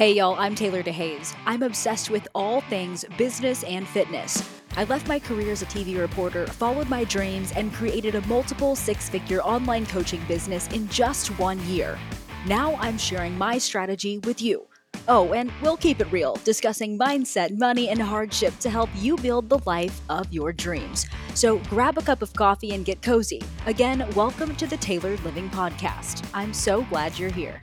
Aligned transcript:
Hey 0.00 0.14
y'all, 0.14 0.34
I'm 0.38 0.54
Taylor 0.54 0.82
DeHaze. 0.82 1.36
I'm 1.44 1.62
obsessed 1.62 2.08
with 2.08 2.26
all 2.34 2.62
things 2.62 3.04
business 3.18 3.64
and 3.64 3.86
fitness. 3.86 4.48
I 4.74 4.84
left 4.84 5.06
my 5.06 5.18
career 5.18 5.52
as 5.52 5.60
a 5.60 5.66
TV 5.66 5.98
reporter, 5.98 6.46
followed 6.46 6.88
my 6.88 7.04
dreams, 7.04 7.52
and 7.52 7.70
created 7.70 8.14
a 8.14 8.26
multiple 8.26 8.74
six 8.74 9.10
figure 9.10 9.42
online 9.42 9.84
coaching 9.84 10.22
business 10.26 10.68
in 10.68 10.88
just 10.88 11.38
one 11.38 11.62
year. 11.66 11.98
Now 12.46 12.76
I'm 12.76 12.96
sharing 12.96 13.36
my 13.36 13.58
strategy 13.58 14.16
with 14.20 14.40
you. 14.40 14.66
Oh, 15.06 15.34
and 15.34 15.52
we'll 15.60 15.76
keep 15.76 16.00
it 16.00 16.10
real, 16.10 16.36
discussing 16.44 16.98
mindset, 16.98 17.58
money, 17.58 17.90
and 17.90 18.00
hardship 18.00 18.58
to 18.60 18.70
help 18.70 18.88
you 18.94 19.16
build 19.16 19.50
the 19.50 19.60
life 19.66 20.00
of 20.08 20.32
your 20.32 20.50
dreams. 20.50 21.04
So 21.34 21.58
grab 21.68 21.98
a 21.98 22.02
cup 22.02 22.22
of 22.22 22.32
coffee 22.32 22.70
and 22.70 22.86
get 22.86 23.02
cozy. 23.02 23.42
Again, 23.66 24.10
welcome 24.14 24.56
to 24.56 24.66
the 24.66 24.78
Tailored 24.78 25.22
Living 25.24 25.50
Podcast. 25.50 26.26
I'm 26.32 26.54
so 26.54 26.84
glad 26.84 27.18
you're 27.18 27.28
here. 27.28 27.60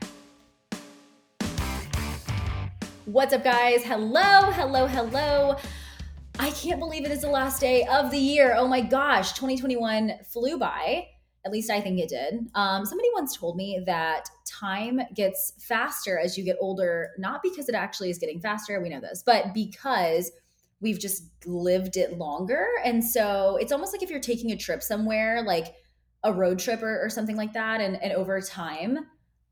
What's 3.07 3.31
up, 3.31 3.41
guys? 3.41 3.85
Hello, 3.85 4.51
hello, 4.51 4.85
hello. 4.85 5.55
I 6.39 6.51
can't 6.51 6.77
believe 6.77 7.05
it 7.05 7.11
is 7.11 7.21
the 7.21 7.29
last 7.29 7.61
day 7.61 7.85
of 7.85 8.11
the 8.11 8.17
year. 8.17 8.53
Oh 8.57 8.67
my 8.67 8.81
gosh, 8.81 9.31
2021 9.31 10.11
flew 10.29 10.59
by. 10.59 11.07
At 11.45 11.53
least 11.53 11.69
I 11.69 11.79
think 11.79 12.01
it 12.01 12.09
did. 12.09 12.49
Um, 12.53 12.85
somebody 12.85 13.07
once 13.13 13.37
told 13.37 13.55
me 13.55 13.81
that 13.85 14.25
time 14.45 14.99
gets 15.15 15.53
faster 15.57 16.19
as 16.19 16.37
you 16.37 16.43
get 16.43 16.57
older, 16.59 17.11
not 17.17 17.41
because 17.41 17.69
it 17.69 17.75
actually 17.75 18.09
is 18.09 18.17
getting 18.17 18.41
faster, 18.41 18.77
we 18.81 18.89
know 18.89 18.99
this, 18.99 19.23
but 19.25 19.53
because 19.53 20.29
we've 20.81 20.99
just 20.99 21.23
lived 21.45 21.95
it 21.95 22.17
longer. 22.17 22.67
And 22.83 23.01
so 23.01 23.55
it's 23.55 23.71
almost 23.71 23.93
like 23.93 24.03
if 24.03 24.09
you're 24.09 24.19
taking 24.19 24.51
a 24.51 24.57
trip 24.57 24.83
somewhere, 24.83 25.43
like 25.43 25.75
a 26.25 26.33
road 26.33 26.59
trip 26.59 26.83
or, 26.83 27.01
or 27.01 27.09
something 27.09 27.37
like 27.37 27.53
that, 27.53 27.79
and, 27.79 28.03
and 28.03 28.11
over 28.11 28.41
time, 28.41 28.97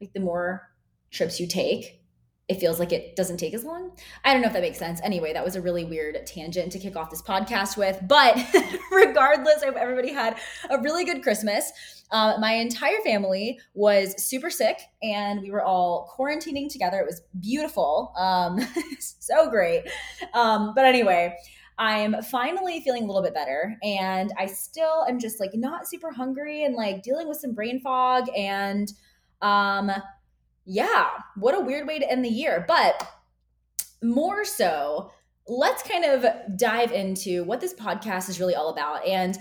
like 0.02 0.12
the 0.12 0.20
more 0.20 0.68
trips 1.10 1.40
you 1.40 1.48
take, 1.48 2.02
it 2.48 2.60
feels 2.60 2.80
like 2.80 2.92
it 2.92 3.16
doesn't 3.16 3.38
take 3.38 3.56
as 3.56 3.64
long. 3.64 3.92
I 4.24 4.32
don't 4.32 4.42
know 4.42 4.48
if 4.48 4.54
that 4.54 4.62
makes 4.62 4.78
sense. 4.78 5.02
Anyway, 5.04 5.34
that 5.34 5.44
was 5.44 5.56
a 5.56 5.62
really 5.62 5.84
weird 5.84 6.26
tangent 6.28 6.72
to 6.74 6.80
kick 6.80 6.96
off 6.96 7.10
this 7.10 7.22
podcast 7.22 7.76
with. 7.76 8.00
But 8.08 8.38
regardless, 8.92 9.64
I 9.64 9.68
hope 9.68 9.76
everybody 9.76 10.14
had 10.14 10.38
a 10.70 10.80
really 10.80 11.06
good 11.06 11.24
Christmas. 11.24 11.72
Uh, 12.12 12.36
my 12.40 12.54
entire 12.54 13.02
family 13.04 13.60
was 13.74 14.14
super 14.24 14.52
sick 14.52 14.80
and 15.02 15.42
we 15.42 15.50
were 15.50 15.64
all 15.64 16.14
quarantining 16.16 16.72
together. 16.72 17.00
It 17.00 17.08
was 17.08 17.24
beautiful. 17.40 18.14
Um, 18.16 18.60
so 19.00 19.50
great. 19.50 19.90
Um, 20.36 20.74
but 20.76 20.86
anyway, 20.86 21.36
I'm 21.80 22.22
finally 22.22 22.80
feeling 22.82 23.04
a 23.04 23.08
little 23.08 23.24
bit 23.24 23.34
better 23.34 23.76
and 23.84 24.32
I 24.38 24.46
still 24.46 25.04
am 25.10 25.20
just 25.20 25.40
like 25.40 25.52
not 25.56 25.88
super 25.88 26.12
hungry 26.12 26.64
and 26.64 26.76
like 26.76 27.02
dealing 27.02 27.28
with 27.28 27.38
some 27.38 27.54
brain 27.54 27.82
fog 27.82 28.28
and 28.36 28.92
um 29.42 29.92
yeah, 30.66 31.10
what 31.36 31.56
a 31.56 31.60
weird 31.60 31.88
way 31.88 32.00
to 32.00 32.12
end 32.12 32.26
the 32.26 32.30
year. 32.30 32.66
But 32.68 33.08
more 34.04 34.44
so, 34.44 35.12
let's 35.48 35.84
kind 35.84 36.06
of 36.06 36.26
dive 36.58 36.92
into 36.92 37.44
what 37.44 37.62
this 37.62 37.74
podcast 37.74 38.30
is 38.30 38.40
really 38.40 38.56
all 38.56 38.70
about. 38.70 39.06
And, 39.06 39.38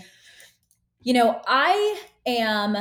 you 1.00 1.14
know, 1.14 1.40
I 1.46 2.00
am, 2.26 2.76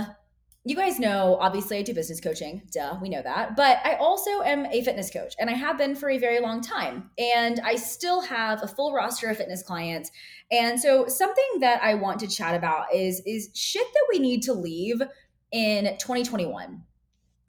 you 0.65 0.75
guys 0.75 0.99
know, 0.99 1.37
obviously, 1.39 1.77
I 1.77 1.83
do 1.83 1.93
business 1.93 2.19
coaching. 2.19 2.63
Duh, 2.73 2.97
we 3.01 3.09
know 3.09 3.21
that. 3.21 3.55
But 3.55 3.79
I 3.85 3.95
also 3.95 4.41
am 4.41 4.65
a 4.65 4.83
fitness 4.83 5.09
coach, 5.09 5.35
and 5.39 5.49
I 5.49 5.53
have 5.53 5.77
been 5.77 5.95
for 5.95 6.09
a 6.09 6.17
very 6.17 6.39
long 6.39 6.61
time. 6.61 7.11
And 7.17 7.61
I 7.61 7.75
still 7.75 8.21
have 8.21 8.61
a 8.61 8.67
full 8.67 8.93
roster 8.93 9.29
of 9.29 9.37
fitness 9.37 9.63
clients. 9.63 10.11
And 10.51 10.79
so, 10.79 11.07
something 11.07 11.59
that 11.59 11.81
I 11.81 11.95
want 11.95 12.19
to 12.21 12.27
chat 12.27 12.55
about 12.55 12.93
is, 12.93 13.21
is 13.25 13.49
shit 13.53 13.87
that 13.93 14.05
we 14.11 14.19
need 14.19 14.43
to 14.43 14.53
leave 14.53 15.01
in 15.51 15.97
2021 15.97 16.83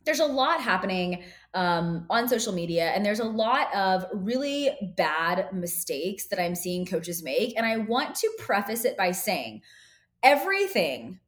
there's 0.05 0.21
a 0.21 0.27
lot 0.27 0.61
happening 0.61 1.25
um, 1.55 2.07
on 2.11 2.29
social 2.29 2.53
media, 2.53 2.91
and 2.91 3.05
there's 3.05 3.21
a 3.21 3.25
lot 3.25 3.75
of 3.75 4.07
really 4.13 4.77
bad 4.97 5.49
mistakes 5.53 6.27
that 6.27 6.41
I'm 6.41 6.55
seeing 6.55 6.85
coaches 6.85 7.23
make. 7.23 7.57
And 7.57 7.65
I 7.65 7.79
want 7.79 8.15
to 8.17 8.31
preface 8.39 8.85
it 8.85 8.97
by 8.97 9.13
saying 9.13 9.63
everything, 10.23 11.21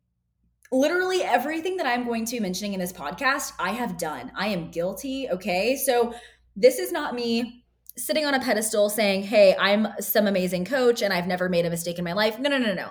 literally 0.73 1.23
everything 1.23 1.77
that 1.79 1.87
I'm 1.87 2.05
going 2.05 2.25
to 2.27 2.33
be 2.33 2.41
mentioning 2.41 2.75
in 2.75 2.81
this 2.81 2.93
podcast, 2.93 3.53
I 3.59 3.71
have 3.71 3.99
done. 3.99 4.33
I 4.37 4.49
am 4.49 4.71
guilty. 4.71 5.29
Okay. 5.31 5.77
So 5.77 6.15
this 6.57 6.79
is 6.79 6.93
not 6.93 7.15
me 7.15 7.66
sitting 7.97 8.27
on 8.27 8.35
a 8.35 8.41
pedestal 8.41 8.91
saying, 8.91 9.23
Hey, 9.23 9.57
I'm 9.59 9.89
some 10.01 10.27
amazing 10.27 10.65
coach 10.65 11.03
and 11.03 11.13
I've 11.13 11.27
never 11.27 11.49
made 11.49 11.67
a 11.67 11.71
mistake 11.71 11.99
in 11.99 12.05
my 12.05 12.13
life. 12.13 12.39
No, 12.39 12.51
no, 12.51 12.59
no, 12.59 12.75
no 12.75 12.91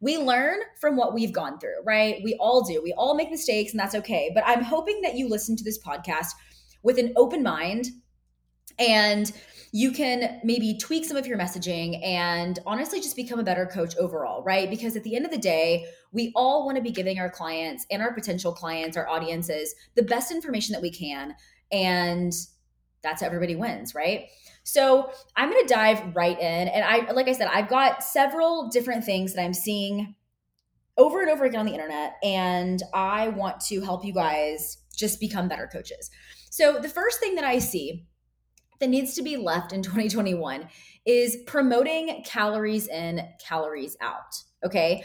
we 0.00 0.18
learn 0.18 0.58
from 0.80 0.96
what 0.96 1.14
we've 1.14 1.32
gone 1.32 1.58
through, 1.58 1.82
right? 1.84 2.20
We 2.22 2.36
all 2.38 2.62
do. 2.62 2.82
We 2.82 2.92
all 2.94 3.14
make 3.14 3.30
mistakes, 3.30 3.72
and 3.72 3.80
that's 3.80 3.94
okay. 3.94 4.30
But 4.34 4.44
I'm 4.46 4.62
hoping 4.62 5.00
that 5.02 5.14
you 5.14 5.28
listen 5.28 5.56
to 5.56 5.64
this 5.64 5.78
podcast 5.82 6.32
with 6.82 6.98
an 6.98 7.12
open 7.16 7.42
mind 7.42 7.86
and 8.78 9.32
you 9.72 9.90
can 9.90 10.38
maybe 10.44 10.78
tweak 10.78 11.04
some 11.04 11.16
of 11.16 11.26
your 11.26 11.38
messaging 11.38 12.02
and 12.04 12.58
honestly 12.66 13.00
just 13.00 13.16
become 13.16 13.38
a 13.38 13.44
better 13.44 13.66
coach 13.66 13.96
overall, 13.96 14.42
right? 14.42 14.68
Because 14.68 14.96
at 14.96 15.02
the 15.02 15.16
end 15.16 15.24
of 15.24 15.30
the 15.30 15.38
day, 15.38 15.86
we 16.12 16.30
all 16.36 16.64
want 16.64 16.76
to 16.76 16.82
be 16.82 16.90
giving 16.90 17.18
our 17.18 17.30
clients 17.30 17.86
and 17.90 18.02
our 18.02 18.12
potential 18.12 18.52
clients, 18.52 18.96
our 18.96 19.08
audiences, 19.08 19.74
the 19.96 20.02
best 20.02 20.30
information 20.30 20.72
that 20.74 20.82
we 20.82 20.90
can. 20.90 21.34
And 21.72 22.32
that's 23.02 23.22
how 23.22 23.26
everybody 23.26 23.56
wins, 23.56 23.94
right? 23.94 24.26
So 24.66 25.12
I'm 25.36 25.48
going 25.48 25.64
to 25.64 25.72
dive 25.72 26.16
right 26.16 26.36
in. 26.36 26.68
And 26.68 26.84
I, 26.84 27.12
like 27.12 27.28
I 27.28 27.32
said, 27.32 27.48
I've 27.52 27.68
got 27.68 28.02
several 28.02 28.68
different 28.68 29.04
things 29.04 29.32
that 29.32 29.42
I'm 29.42 29.54
seeing 29.54 30.16
over 30.98 31.22
and 31.22 31.30
over 31.30 31.44
again 31.44 31.60
on 31.60 31.66
the 31.66 31.72
internet. 31.72 32.14
And 32.24 32.82
I 32.92 33.28
want 33.28 33.60
to 33.66 33.80
help 33.80 34.04
you 34.04 34.12
guys 34.12 34.78
just 34.94 35.20
become 35.20 35.46
better 35.46 35.68
coaches. 35.72 36.10
So 36.50 36.80
the 36.80 36.88
first 36.88 37.20
thing 37.20 37.36
that 37.36 37.44
I 37.44 37.60
see 37.60 38.06
that 38.80 38.88
needs 38.88 39.14
to 39.14 39.22
be 39.22 39.36
left 39.36 39.72
in 39.72 39.82
2021 39.84 40.68
is 41.06 41.36
promoting 41.46 42.24
calories 42.26 42.88
in, 42.88 43.22
calories 43.38 43.96
out. 44.00 44.42
Okay. 44.64 45.04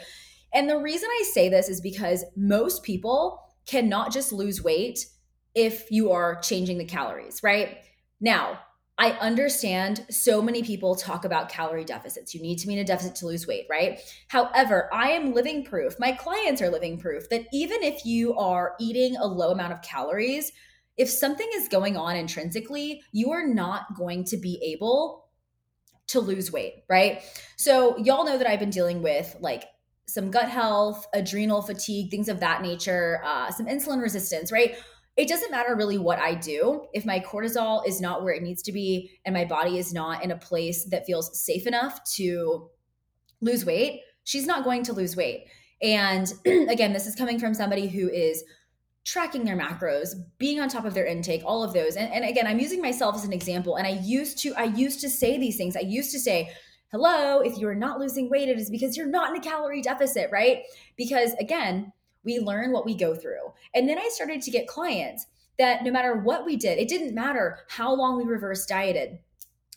And 0.52 0.68
the 0.68 0.78
reason 0.78 1.08
I 1.08 1.24
say 1.32 1.48
this 1.48 1.68
is 1.68 1.80
because 1.80 2.24
most 2.36 2.82
people 2.82 3.40
cannot 3.66 4.12
just 4.12 4.32
lose 4.32 4.60
weight 4.60 5.06
if 5.54 5.88
you 5.92 6.10
are 6.10 6.40
changing 6.40 6.78
the 6.78 6.84
calories, 6.84 7.44
right? 7.44 7.78
Now, 8.20 8.58
I 8.98 9.12
understand 9.12 10.04
so 10.10 10.42
many 10.42 10.62
people 10.62 10.94
talk 10.94 11.24
about 11.24 11.48
calorie 11.48 11.84
deficits. 11.84 12.34
You 12.34 12.42
need 12.42 12.58
to 12.58 12.66
be 12.66 12.74
in 12.74 12.78
a 12.78 12.84
deficit 12.84 13.14
to 13.16 13.26
lose 13.26 13.46
weight, 13.46 13.66
right? 13.70 13.98
However, 14.28 14.88
I 14.92 15.10
am 15.10 15.32
living 15.32 15.64
proof, 15.64 15.98
my 15.98 16.12
clients 16.12 16.60
are 16.60 16.70
living 16.70 16.98
proof 16.98 17.28
that 17.30 17.46
even 17.52 17.82
if 17.82 18.04
you 18.04 18.34
are 18.34 18.74
eating 18.78 19.16
a 19.16 19.26
low 19.26 19.50
amount 19.50 19.72
of 19.72 19.82
calories, 19.82 20.52
if 20.96 21.08
something 21.08 21.48
is 21.54 21.68
going 21.68 21.96
on 21.96 22.16
intrinsically, 22.16 23.02
you 23.12 23.32
are 23.32 23.46
not 23.46 23.96
going 23.96 24.24
to 24.24 24.36
be 24.36 24.60
able 24.62 25.26
to 26.08 26.20
lose 26.20 26.52
weight, 26.52 26.84
right? 26.88 27.22
So, 27.56 27.96
y'all 27.96 28.24
know 28.24 28.36
that 28.36 28.46
I've 28.46 28.60
been 28.60 28.70
dealing 28.70 29.02
with 29.02 29.34
like 29.40 29.64
some 30.06 30.30
gut 30.30 30.48
health, 30.48 31.06
adrenal 31.14 31.62
fatigue, 31.62 32.10
things 32.10 32.28
of 32.28 32.40
that 32.40 32.60
nature, 32.60 33.22
uh, 33.24 33.50
some 33.50 33.66
insulin 33.66 34.02
resistance, 34.02 34.52
right? 34.52 34.76
It 35.16 35.28
doesn't 35.28 35.50
matter 35.50 35.76
really 35.76 35.98
what 35.98 36.18
I 36.18 36.34
do 36.34 36.86
if 36.94 37.04
my 37.04 37.20
cortisol 37.20 37.86
is 37.86 38.00
not 38.00 38.22
where 38.22 38.32
it 38.32 38.42
needs 38.42 38.62
to 38.62 38.72
be 38.72 39.10
and 39.24 39.34
my 39.34 39.44
body 39.44 39.78
is 39.78 39.92
not 39.92 40.24
in 40.24 40.30
a 40.30 40.36
place 40.36 40.84
that 40.86 41.04
feels 41.04 41.38
safe 41.38 41.66
enough 41.66 42.02
to 42.14 42.70
lose 43.40 43.64
weight, 43.66 44.00
she's 44.24 44.46
not 44.46 44.64
going 44.64 44.82
to 44.84 44.92
lose 44.92 45.16
weight. 45.16 45.46
And 45.82 46.32
again, 46.46 46.92
this 46.92 47.06
is 47.06 47.14
coming 47.14 47.38
from 47.38 47.52
somebody 47.52 47.88
who 47.88 48.08
is 48.08 48.42
tracking 49.04 49.44
their 49.44 49.56
macros, 49.56 50.14
being 50.38 50.60
on 50.60 50.68
top 50.68 50.84
of 50.84 50.94
their 50.94 51.06
intake, 51.06 51.42
all 51.44 51.62
of 51.64 51.72
those. 51.72 51.96
And, 51.96 52.10
and 52.12 52.24
again, 52.24 52.46
I'm 52.46 52.60
using 52.60 52.80
myself 52.80 53.16
as 53.16 53.24
an 53.24 53.32
example. 53.32 53.76
And 53.76 53.86
I 53.86 54.00
used 54.02 54.38
to, 54.38 54.54
I 54.54 54.64
used 54.64 55.00
to 55.00 55.10
say 55.10 55.38
these 55.38 55.56
things. 55.56 55.76
I 55.76 55.80
used 55.80 56.12
to 56.12 56.20
say, 56.20 56.52
hello, 56.92 57.40
if 57.40 57.58
you're 57.58 57.74
not 57.74 57.98
losing 57.98 58.30
weight, 58.30 58.48
it 58.48 58.58
is 58.58 58.70
because 58.70 58.96
you're 58.96 59.06
not 59.06 59.30
in 59.30 59.36
a 59.36 59.44
calorie 59.44 59.82
deficit, 59.82 60.30
right? 60.30 60.62
Because 60.96 61.32
again, 61.34 61.92
we 62.24 62.38
learn 62.38 62.72
what 62.72 62.84
we 62.84 62.94
go 62.94 63.14
through. 63.14 63.52
And 63.74 63.88
then 63.88 63.98
I 63.98 64.08
started 64.12 64.42
to 64.42 64.50
get 64.50 64.66
clients 64.68 65.26
that 65.58 65.84
no 65.84 65.90
matter 65.90 66.14
what 66.16 66.44
we 66.44 66.56
did, 66.56 66.78
it 66.78 66.88
didn't 66.88 67.14
matter 67.14 67.58
how 67.68 67.94
long 67.94 68.16
we 68.16 68.24
reverse 68.24 68.66
dieted. 68.66 69.18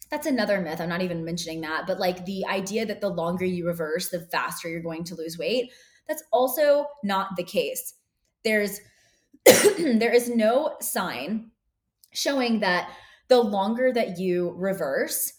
That's 0.10 0.28
another 0.28 0.62
myth. 0.62 0.80
I'm 0.80 0.90
not 0.90 1.02
even 1.02 1.26
mentioning 1.26 1.62
that. 1.62 1.86
But 1.88 2.00
like 2.00 2.26
the 2.26 2.46
idea 2.46 2.86
that 2.86 3.02
the 3.02 3.10
longer 3.10 3.46
you 3.46 3.66
reverse, 3.66 4.10
the 4.10 4.22
faster 4.22 4.70
you're 4.70 4.82
going 4.82 5.04
to 5.06 5.16
lose 5.16 5.38
weight, 5.38 5.72
that's 6.08 6.24
also 6.32 6.88
not 7.04 7.36
the 7.36 7.44
case. 7.44 7.96
There's 8.44 8.80
there 9.46 10.14
is 10.14 10.30
no 10.30 10.76
sign 10.80 11.52
showing 12.14 12.60
that 12.62 12.90
the 13.28 13.42
longer 13.42 13.92
that 13.92 14.20
you 14.20 14.54
reverse, 14.58 15.34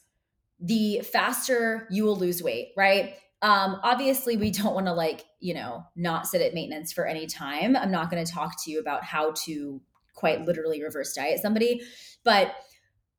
the 0.61 1.01
faster 1.01 1.87
you 1.91 2.05
will 2.05 2.17
lose 2.17 2.43
weight, 2.43 2.73
right? 2.77 3.15
Um, 3.43 3.81
obviously, 3.83 4.37
we 4.37 4.51
don't 4.51 4.75
want 4.75 4.87
to 4.87 4.93
like, 4.93 5.25
you 5.41 5.55
know, 5.55 5.85
not 5.95 6.27
sit 6.27 6.41
at 6.41 6.55
maintenance 6.55 6.93
for 6.93 7.07
any 7.07 7.27
time. 7.27 7.77
I'm 7.77 7.91
not 7.91 8.11
going 8.11 8.25
to 8.25 8.31
talk 8.31 8.53
to 8.65 8.71
you 8.71 8.81
about 8.81 9.05
how 9.05 9.33
to 9.45 9.81
quite 10.15 10.45
literally 10.45 10.83
reverse 10.83 11.13
diet 11.13 11.41
somebody. 11.41 11.83
But 12.25 12.55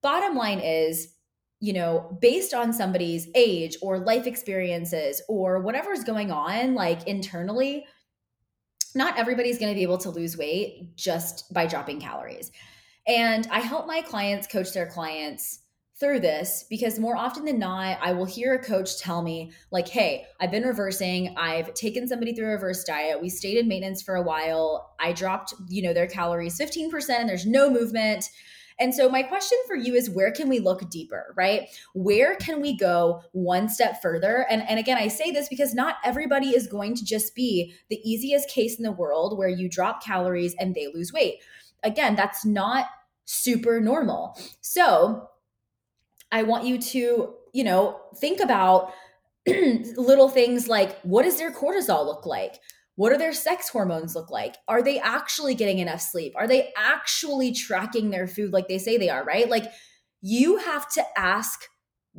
bottom 0.01 0.35
line 0.35 0.59
is, 0.59 1.13
you 1.59 1.73
know, 1.73 2.17
based 2.21 2.53
on 2.53 2.73
somebody's 2.73 3.27
age 3.35 3.77
or 3.81 3.99
life 3.99 4.27
experiences 4.27 5.21
or 5.27 5.59
whatever's 5.61 6.03
going 6.03 6.31
on, 6.31 6.75
like 6.75 7.07
internally, 7.07 7.85
not 8.95 9.17
everybody's 9.17 9.59
going 9.59 9.71
to 9.71 9.75
be 9.75 9.83
able 9.83 9.97
to 9.99 10.09
lose 10.09 10.37
weight 10.37 10.95
just 10.95 11.51
by 11.53 11.67
dropping 11.67 11.99
calories. 11.99 12.51
And 13.07 13.47
I 13.51 13.59
help 13.59 13.87
my 13.87 14.01
clients 14.01 14.47
coach 14.47 14.73
their 14.73 14.87
clients 14.87 15.59
through 15.99 16.19
this 16.19 16.63
because 16.69 16.99
more 16.99 17.17
often 17.17 17.45
than 17.45 17.57
not, 17.57 17.97
I 18.01 18.13
will 18.13 18.25
hear 18.25 18.53
a 18.53 18.63
coach 18.63 18.99
tell 18.99 19.23
me, 19.23 19.51
like, 19.71 19.87
hey, 19.87 20.25
I've 20.39 20.51
been 20.51 20.63
reversing. 20.63 21.35
I've 21.37 21.73
taken 21.73 22.07
somebody 22.07 22.33
through 22.33 22.47
a 22.47 22.51
reverse 22.51 22.83
diet. 22.83 23.21
We 23.21 23.29
stayed 23.29 23.57
in 23.57 23.67
maintenance 23.67 24.03
for 24.03 24.15
a 24.15 24.21
while. 24.21 24.95
I 24.99 25.11
dropped, 25.11 25.55
you 25.69 25.81
know, 25.81 25.93
their 25.93 26.07
calories 26.07 26.59
15% 26.59 27.09
and 27.09 27.27
there's 27.27 27.47
no 27.47 27.69
movement. 27.69 28.29
And 28.79 28.93
so, 28.93 29.09
my 29.09 29.23
question 29.23 29.57
for 29.65 29.75
you 29.75 29.95
is 29.95 30.07
where 30.07 30.31
can 30.31 30.49
we 30.49 30.59
look 30.59 30.87
deeper, 30.91 31.33
right? 31.35 31.67
Where 31.95 32.35
can 32.35 32.61
we 32.61 32.77
go 32.77 33.23
one 33.31 33.69
step 33.69 34.03
further? 34.03 34.45
And, 34.51 34.61
and 34.69 34.77
again, 34.79 34.97
I 34.97 35.07
say 35.07 35.31
this 35.31 35.49
because 35.49 35.73
not 35.73 35.95
everybody 36.05 36.49
is 36.49 36.67
going 36.67 36.93
to 36.95 37.03
just 37.03 37.33
be 37.33 37.73
the 37.89 37.99
easiest 38.07 38.49
case 38.49 38.77
in 38.77 38.83
the 38.83 38.91
world 38.91 39.35
where 39.35 39.49
you 39.49 39.67
drop 39.67 40.03
calories 40.03 40.53
and 40.59 40.75
they 40.75 40.91
lose 40.93 41.11
weight. 41.11 41.39
Again, 41.81 42.15
that's 42.15 42.45
not 42.45 42.85
super 43.25 43.81
normal. 43.81 44.37
So, 44.61 45.27
I 46.31 46.43
want 46.43 46.65
you 46.65 46.77
to, 46.77 47.33
you 47.53 47.63
know, 47.63 47.99
think 48.19 48.39
about 48.39 48.93
little 49.47 50.29
things 50.29 50.67
like 50.67 50.99
what 51.01 51.23
does 51.23 51.37
their 51.37 51.51
cortisol 51.51 52.05
look 52.05 52.25
like? 52.25 52.59
What 52.95 53.11
do 53.11 53.17
their 53.17 53.33
sex 53.33 53.69
hormones 53.69 54.15
look 54.15 54.31
like? 54.31 54.57
Are 54.67 54.81
they 54.81 54.99
actually 54.99 55.53
getting 55.53 55.79
enough 55.79 56.01
sleep? 56.01 56.33
Are 56.35 56.47
they 56.47 56.73
actually 56.75 57.51
tracking 57.51 58.09
their 58.09 58.27
food 58.27 58.51
like 58.51 58.67
they 58.67 58.79
say 58.79 58.97
they 58.97 59.09
are, 59.09 59.23
right? 59.23 59.47
Like 59.47 59.71
you 60.21 60.57
have 60.57 60.91
to 60.93 61.03
ask 61.15 61.61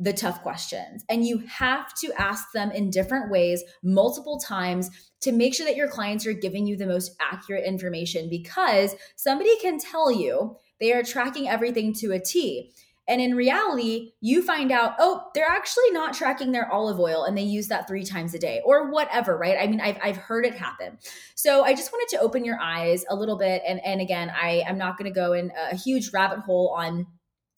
the 0.01 0.13
tough 0.13 0.41
questions 0.41 1.03
and 1.09 1.25
you 1.25 1.39
have 1.39 1.93
to 1.93 2.13
ask 2.17 2.53
them 2.53 2.71
in 2.71 2.89
different 2.89 3.29
ways 3.29 3.61
multiple 3.83 4.39
times 4.39 4.89
to 5.19 5.33
make 5.33 5.53
sure 5.53 5.65
that 5.65 5.75
your 5.75 5.89
clients 5.89 6.25
are 6.25 6.31
giving 6.31 6.65
you 6.65 6.77
the 6.77 6.87
most 6.87 7.13
accurate 7.19 7.65
information 7.65 8.29
because 8.29 8.95
somebody 9.17 9.59
can 9.59 9.77
tell 9.77 10.09
you 10.09 10.55
they 10.79 10.93
are 10.93 11.03
tracking 11.03 11.49
everything 11.49 11.93
to 11.93 12.13
a 12.13 12.19
T 12.19 12.71
and 13.09 13.19
in 13.19 13.35
reality, 13.35 14.11
you 14.21 14.43
find 14.43 14.71
out, 14.71 14.93
oh, 14.99 15.23
they're 15.33 15.49
actually 15.49 15.89
not 15.89 16.13
tracking 16.13 16.51
their 16.51 16.71
olive 16.71 16.99
oil 16.99 17.23
and 17.23 17.35
they 17.35 17.41
use 17.41 17.67
that 17.67 17.87
three 17.87 18.03
times 18.03 18.35
a 18.35 18.39
day 18.39 18.61
or 18.63 18.91
whatever, 18.91 19.35
right? 19.35 19.57
I 19.59 19.65
mean, 19.65 19.81
I've, 19.81 19.97
I've 20.01 20.17
heard 20.17 20.45
it 20.45 20.53
happen. 20.53 20.99
So 21.33 21.63
I 21.63 21.73
just 21.73 21.91
wanted 21.91 22.15
to 22.15 22.21
open 22.21 22.45
your 22.45 22.59
eyes 22.61 23.03
a 23.09 23.15
little 23.15 23.37
bit. 23.37 23.63
And, 23.67 23.83
and 23.83 23.99
again, 23.99 24.31
I 24.39 24.63
am 24.67 24.77
not 24.77 24.97
going 24.97 25.11
to 25.11 25.15
go 25.15 25.33
in 25.33 25.51
a 25.57 25.75
huge 25.75 26.11
rabbit 26.13 26.39
hole 26.39 26.75
on 26.77 27.07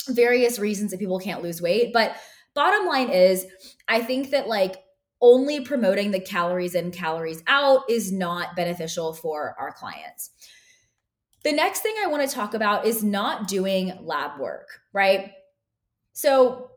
various 0.07 0.57
reasons 0.57 0.91
that 0.91 0.99
people 0.99 1.19
can't 1.19 1.43
lose 1.43 1.61
weight. 1.61 1.91
But 1.91 2.15
bottom 2.55 2.87
line 2.87 3.09
is, 3.09 3.45
I 3.89 4.01
think 4.01 4.29
that 4.29 4.47
like 4.47 4.77
only 5.21 5.59
promoting 5.59 6.11
the 6.11 6.21
calories 6.21 6.75
in, 6.75 6.91
calories 6.91 7.43
out 7.45 7.83
is 7.89 8.09
not 8.11 8.55
beneficial 8.55 9.13
for 9.13 9.53
our 9.59 9.73
clients. 9.73 10.31
The 11.43 11.51
next 11.51 11.81
thing 11.81 11.95
I 12.01 12.07
want 12.07 12.27
to 12.27 12.33
talk 12.33 12.53
about 12.53 12.85
is 12.85 13.03
not 13.03 13.47
doing 13.47 13.97
lab 14.01 14.39
work, 14.39 14.67
right? 14.93 15.31
So 16.13 16.71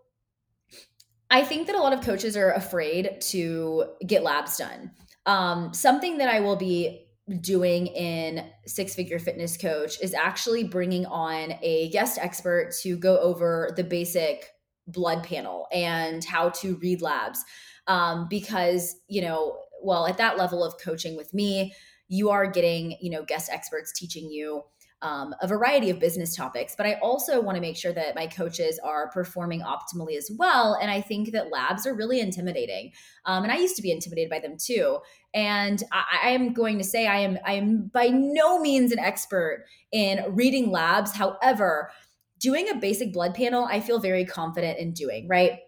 I 1.30 1.42
think 1.42 1.66
that 1.66 1.76
a 1.76 1.80
lot 1.80 1.92
of 1.92 2.02
coaches 2.02 2.36
are 2.36 2.52
afraid 2.52 3.20
to 3.30 3.84
get 4.06 4.22
labs 4.22 4.56
done. 4.56 4.92
Um, 5.26 5.72
something 5.74 6.18
that 6.18 6.28
I 6.28 6.40
will 6.40 6.56
be 6.56 7.06
doing 7.40 7.86
in 7.88 8.46
Six 8.66 8.94
Figure 8.94 9.18
Fitness 9.18 9.56
Coach 9.56 10.00
is 10.00 10.12
actually 10.12 10.64
bringing 10.64 11.06
on 11.06 11.54
a 11.62 11.88
guest 11.90 12.18
expert 12.20 12.72
to 12.82 12.96
go 12.96 13.18
over 13.18 13.72
the 13.76 13.84
basic 13.84 14.50
blood 14.86 15.24
panel 15.24 15.66
and 15.72 16.22
how 16.24 16.50
to 16.50 16.76
read 16.76 17.00
labs. 17.00 17.42
Um, 17.86 18.26
because, 18.28 18.96
you 19.08 19.22
know, 19.22 19.58
well, 19.82 20.06
at 20.06 20.18
that 20.18 20.36
level 20.36 20.62
of 20.62 20.74
coaching 20.82 21.16
with 21.16 21.32
me, 21.32 21.74
you 22.08 22.30
are 22.30 22.46
getting, 22.46 22.96
you 23.00 23.10
know, 23.10 23.24
guest 23.24 23.50
experts 23.50 23.92
teaching 23.92 24.30
you 24.30 24.62
um, 25.04 25.34
a 25.42 25.46
variety 25.46 25.90
of 25.90 26.00
business 26.00 26.34
topics, 26.34 26.74
but 26.74 26.86
I 26.86 26.94
also 26.94 27.38
want 27.40 27.56
to 27.56 27.60
make 27.60 27.76
sure 27.76 27.92
that 27.92 28.14
my 28.14 28.26
coaches 28.26 28.80
are 28.82 29.10
performing 29.10 29.60
optimally 29.60 30.16
as 30.16 30.30
well. 30.38 30.78
And 30.80 30.90
I 30.90 31.02
think 31.02 31.32
that 31.32 31.50
labs 31.52 31.86
are 31.86 31.94
really 31.94 32.20
intimidating, 32.20 32.92
um, 33.26 33.44
and 33.44 33.52
I 33.52 33.58
used 33.58 33.76
to 33.76 33.82
be 33.82 33.92
intimidated 33.92 34.30
by 34.30 34.40
them 34.40 34.56
too. 34.58 34.98
And 35.34 35.82
I, 35.92 36.30
am 36.30 36.54
going 36.54 36.78
to 36.78 36.84
say 36.84 37.06
I 37.06 37.18
am 37.18 37.38
I 37.44 37.52
am 37.52 37.90
by 37.92 38.06
no 38.08 38.58
means 38.58 38.92
an 38.92 38.98
expert 38.98 39.66
in 39.92 40.24
reading 40.34 40.70
labs. 40.70 41.12
However, 41.12 41.90
doing 42.38 42.70
a 42.70 42.76
basic 42.76 43.12
blood 43.12 43.34
panel, 43.34 43.68
I 43.70 43.80
feel 43.80 43.98
very 43.98 44.24
confident 44.24 44.78
in 44.78 44.92
doing. 44.92 45.28
Right. 45.28 45.58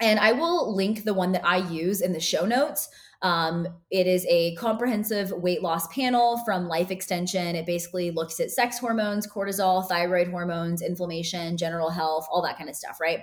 And 0.00 0.18
I 0.18 0.32
will 0.32 0.74
link 0.74 1.04
the 1.04 1.14
one 1.14 1.30
that 1.32 1.46
I 1.46 1.58
use 1.58 2.00
in 2.00 2.12
the 2.12 2.20
show 2.20 2.44
notes. 2.44 2.88
Um, 3.24 3.66
it 3.90 4.06
is 4.06 4.24
a 4.28 4.54
comprehensive 4.54 5.32
weight 5.32 5.62
loss 5.62 5.92
panel 5.92 6.40
from 6.44 6.68
Life 6.68 6.92
Extension. 6.92 7.56
It 7.56 7.66
basically 7.66 8.12
looks 8.12 8.38
at 8.38 8.52
sex 8.52 8.78
hormones, 8.78 9.26
cortisol, 9.26 9.88
thyroid 9.88 10.28
hormones, 10.28 10.80
inflammation, 10.80 11.56
general 11.56 11.90
health, 11.90 12.28
all 12.30 12.42
that 12.42 12.56
kind 12.56 12.70
of 12.70 12.76
stuff, 12.76 13.00
right? 13.00 13.20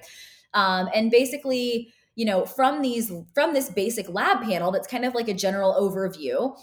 Um, 0.53 0.89
and 0.93 1.09
basically, 1.09 1.93
you 2.15 2.25
know, 2.25 2.45
from 2.45 2.81
these 2.81 3.09
from 3.33 3.53
this 3.53 3.69
basic 3.69 4.09
lab 4.09 4.43
panel, 4.43 4.71
that's 4.71 4.87
kind 4.87 5.05
of 5.05 5.15
like 5.15 5.29
a 5.29 5.33
general 5.33 5.73
overview 5.79 6.53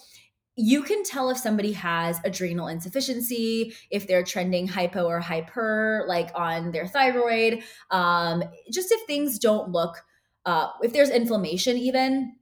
you 0.60 0.82
can 0.82 1.04
tell 1.04 1.30
if 1.30 1.38
somebody 1.38 1.70
has 1.70 2.18
adrenal 2.24 2.66
insufficiency, 2.66 3.72
if 3.92 4.08
they're 4.08 4.24
trending 4.24 4.66
hypo 4.66 5.04
or 5.04 5.20
hyper, 5.20 6.04
like 6.08 6.30
on 6.34 6.72
their 6.72 6.88
thyroid. 6.88 7.62
Um, 7.92 8.42
just 8.68 8.90
if 8.90 9.06
things 9.06 9.38
don't 9.38 9.70
look, 9.70 10.02
uh, 10.44 10.70
if 10.82 10.92
there's 10.92 11.10
inflammation, 11.10 11.76
even. 11.78 12.34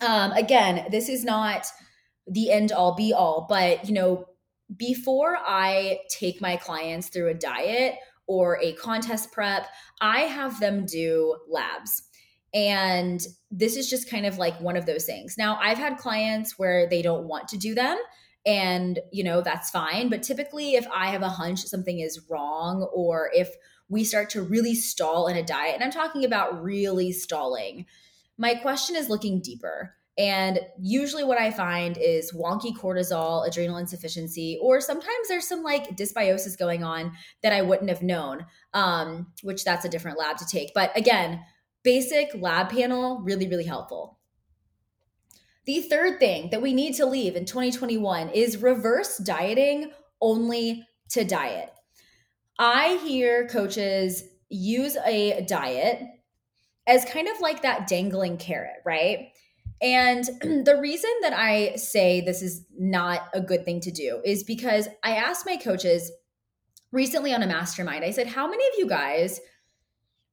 Um, 0.00 0.32
again, 0.32 0.86
this 0.90 1.08
is 1.08 1.24
not 1.24 1.66
the 2.26 2.50
end 2.50 2.72
all 2.72 2.94
be 2.94 3.12
all, 3.12 3.46
but 3.48 3.86
you 3.88 3.94
know, 3.94 4.26
before 4.76 5.36
I 5.36 5.98
take 6.08 6.40
my 6.40 6.56
clients 6.56 7.08
through 7.08 7.28
a 7.28 7.34
diet 7.34 7.96
or 8.26 8.58
a 8.60 8.72
contest 8.74 9.32
prep, 9.32 9.66
I 10.00 10.20
have 10.20 10.58
them 10.60 10.86
do 10.86 11.36
labs. 11.48 12.02
And 12.54 13.20
this 13.50 13.76
is 13.76 13.88
just 13.88 14.10
kind 14.10 14.26
of 14.26 14.38
like 14.38 14.60
one 14.60 14.76
of 14.76 14.86
those 14.86 15.04
things. 15.04 15.36
Now, 15.36 15.58
I've 15.60 15.78
had 15.78 15.98
clients 15.98 16.58
where 16.58 16.88
they 16.88 17.02
don't 17.02 17.26
want 17.26 17.48
to 17.48 17.58
do 17.58 17.74
them 17.74 17.98
and 18.44 18.98
you 19.12 19.22
know 19.22 19.40
that's 19.40 19.70
fine 19.70 20.08
but 20.08 20.22
typically 20.22 20.74
if 20.74 20.86
i 20.92 21.10
have 21.10 21.22
a 21.22 21.28
hunch 21.28 21.60
something 21.60 22.00
is 22.00 22.28
wrong 22.28 22.82
or 22.92 23.30
if 23.34 23.54
we 23.88 24.02
start 24.02 24.30
to 24.30 24.42
really 24.42 24.74
stall 24.74 25.28
in 25.28 25.36
a 25.36 25.44
diet 25.44 25.74
and 25.74 25.84
i'm 25.84 25.92
talking 25.92 26.24
about 26.24 26.62
really 26.62 27.12
stalling 27.12 27.86
my 28.38 28.54
question 28.54 28.96
is 28.96 29.08
looking 29.08 29.40
deeper 29.40 29.94
and 30.18 30.60
usually 30.78 31.24
what 31.24 31.38
i 31.38 31.50
find 31.50 31.96
is 31.96 32.32
wonky 32.32 32.76
cortisol 32.76 33.46
adrenal 33.46 33.78
insufficiency 33.78 34.58
or 34.60 34.80
sometimes 34.80 35.28
there's 35.28 35.48
some 35.48 35.62
like 35.62 35.96
dysbiosis 35.96 36.58
going 36.58 36.84
on 36.84 37.12
that 37.42 37.52
i 37.52 37.62
wouldn't 37.62 37.90
have 37.90 38.02
known 38.02 38.44
um, 38.74 39.26
which 39.42 39.64
that's 39.64 39.84
a 39.84 39.88
different 39.88 40.18
lab 40.18 40.36
to 40.36 40.46
take 40.46 40.72
but 40.74 40.96
again 40.96 41.40
basic 41.82 42.30
lab 42.34 42.70
panel, 42.70 43.20
really, 43.22 43.48
really 43.48 43.64
helpful. 43.64 44.18
The 45.64 45.80
third 45.82 46.18
thing 46.18 46.50
that 46.50 46.62
we 46.62 46.72
need 46.72 46.94
to 46.94 47.06
leave 47.06 47.36
in 47.36 47.44
2021 47.44 48.30
is 48.30 48.56
reverse 48.58 49.18
dieting 49.18 49.92
only 50.20 50.86
to 51.10 51.24
diet. 51.24 51.70
I 52.58 53.00
hear 53.04 53.46
coaches 53.48 54.24
use 54.48 54.96
a 55.06 55.44
diet 55.46 56.02
as 56.86 57.04
kind 57.04 57.28
of 57.28 57.40
like 57.40 57.62
that 57.62 57.86
dangling 57.86 58.36
carrot, 58.36 58.82
right? 58.84 59.28
And 59.80 60.24
the 60.64 60.78
reason 60.80 61.10
that 61.22 61.32
I 61.32 61.76
say 61.76 62.20
this 62.20 62.42
is 62.42 62.64
not 62.78 63.28
a 63.32 63.40
good 63.40 63.64
thing 63.64 63.80
to 63.80 63.90
do 63.90 64.20
is 64.24 64.44
because 64.44 64.88
I 65.02 65.16
asked 65.16 65.46
my 65.46 65.56
coaches 65.56 66.10
recently 66.90 67.34
on 67.34 67.42
a 67.42 67.46
mastermind, 67.46 68.04
I 68.04 68.10
said, 68.10 68.26
How 68.26 68.48
many 68.48 68.64
of 68.64 68.72
you 68.78 68.86
guys 68.86 69.40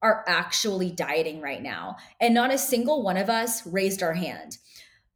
are 0.02 0.24
actually 0.28 0.92
dieting 0.92 1.42
right 1.42 1.62
now. 1.62 1.98
And 2.20 2.34
not 2.34 2.54
a 2.54 2.58
single 2.58 3.04
one 3.04 3.18
of 3.18 3.30
us 3.30 3.66
raised 3.66 4.02
our 4.02 4.14
hand. 4.14 4.58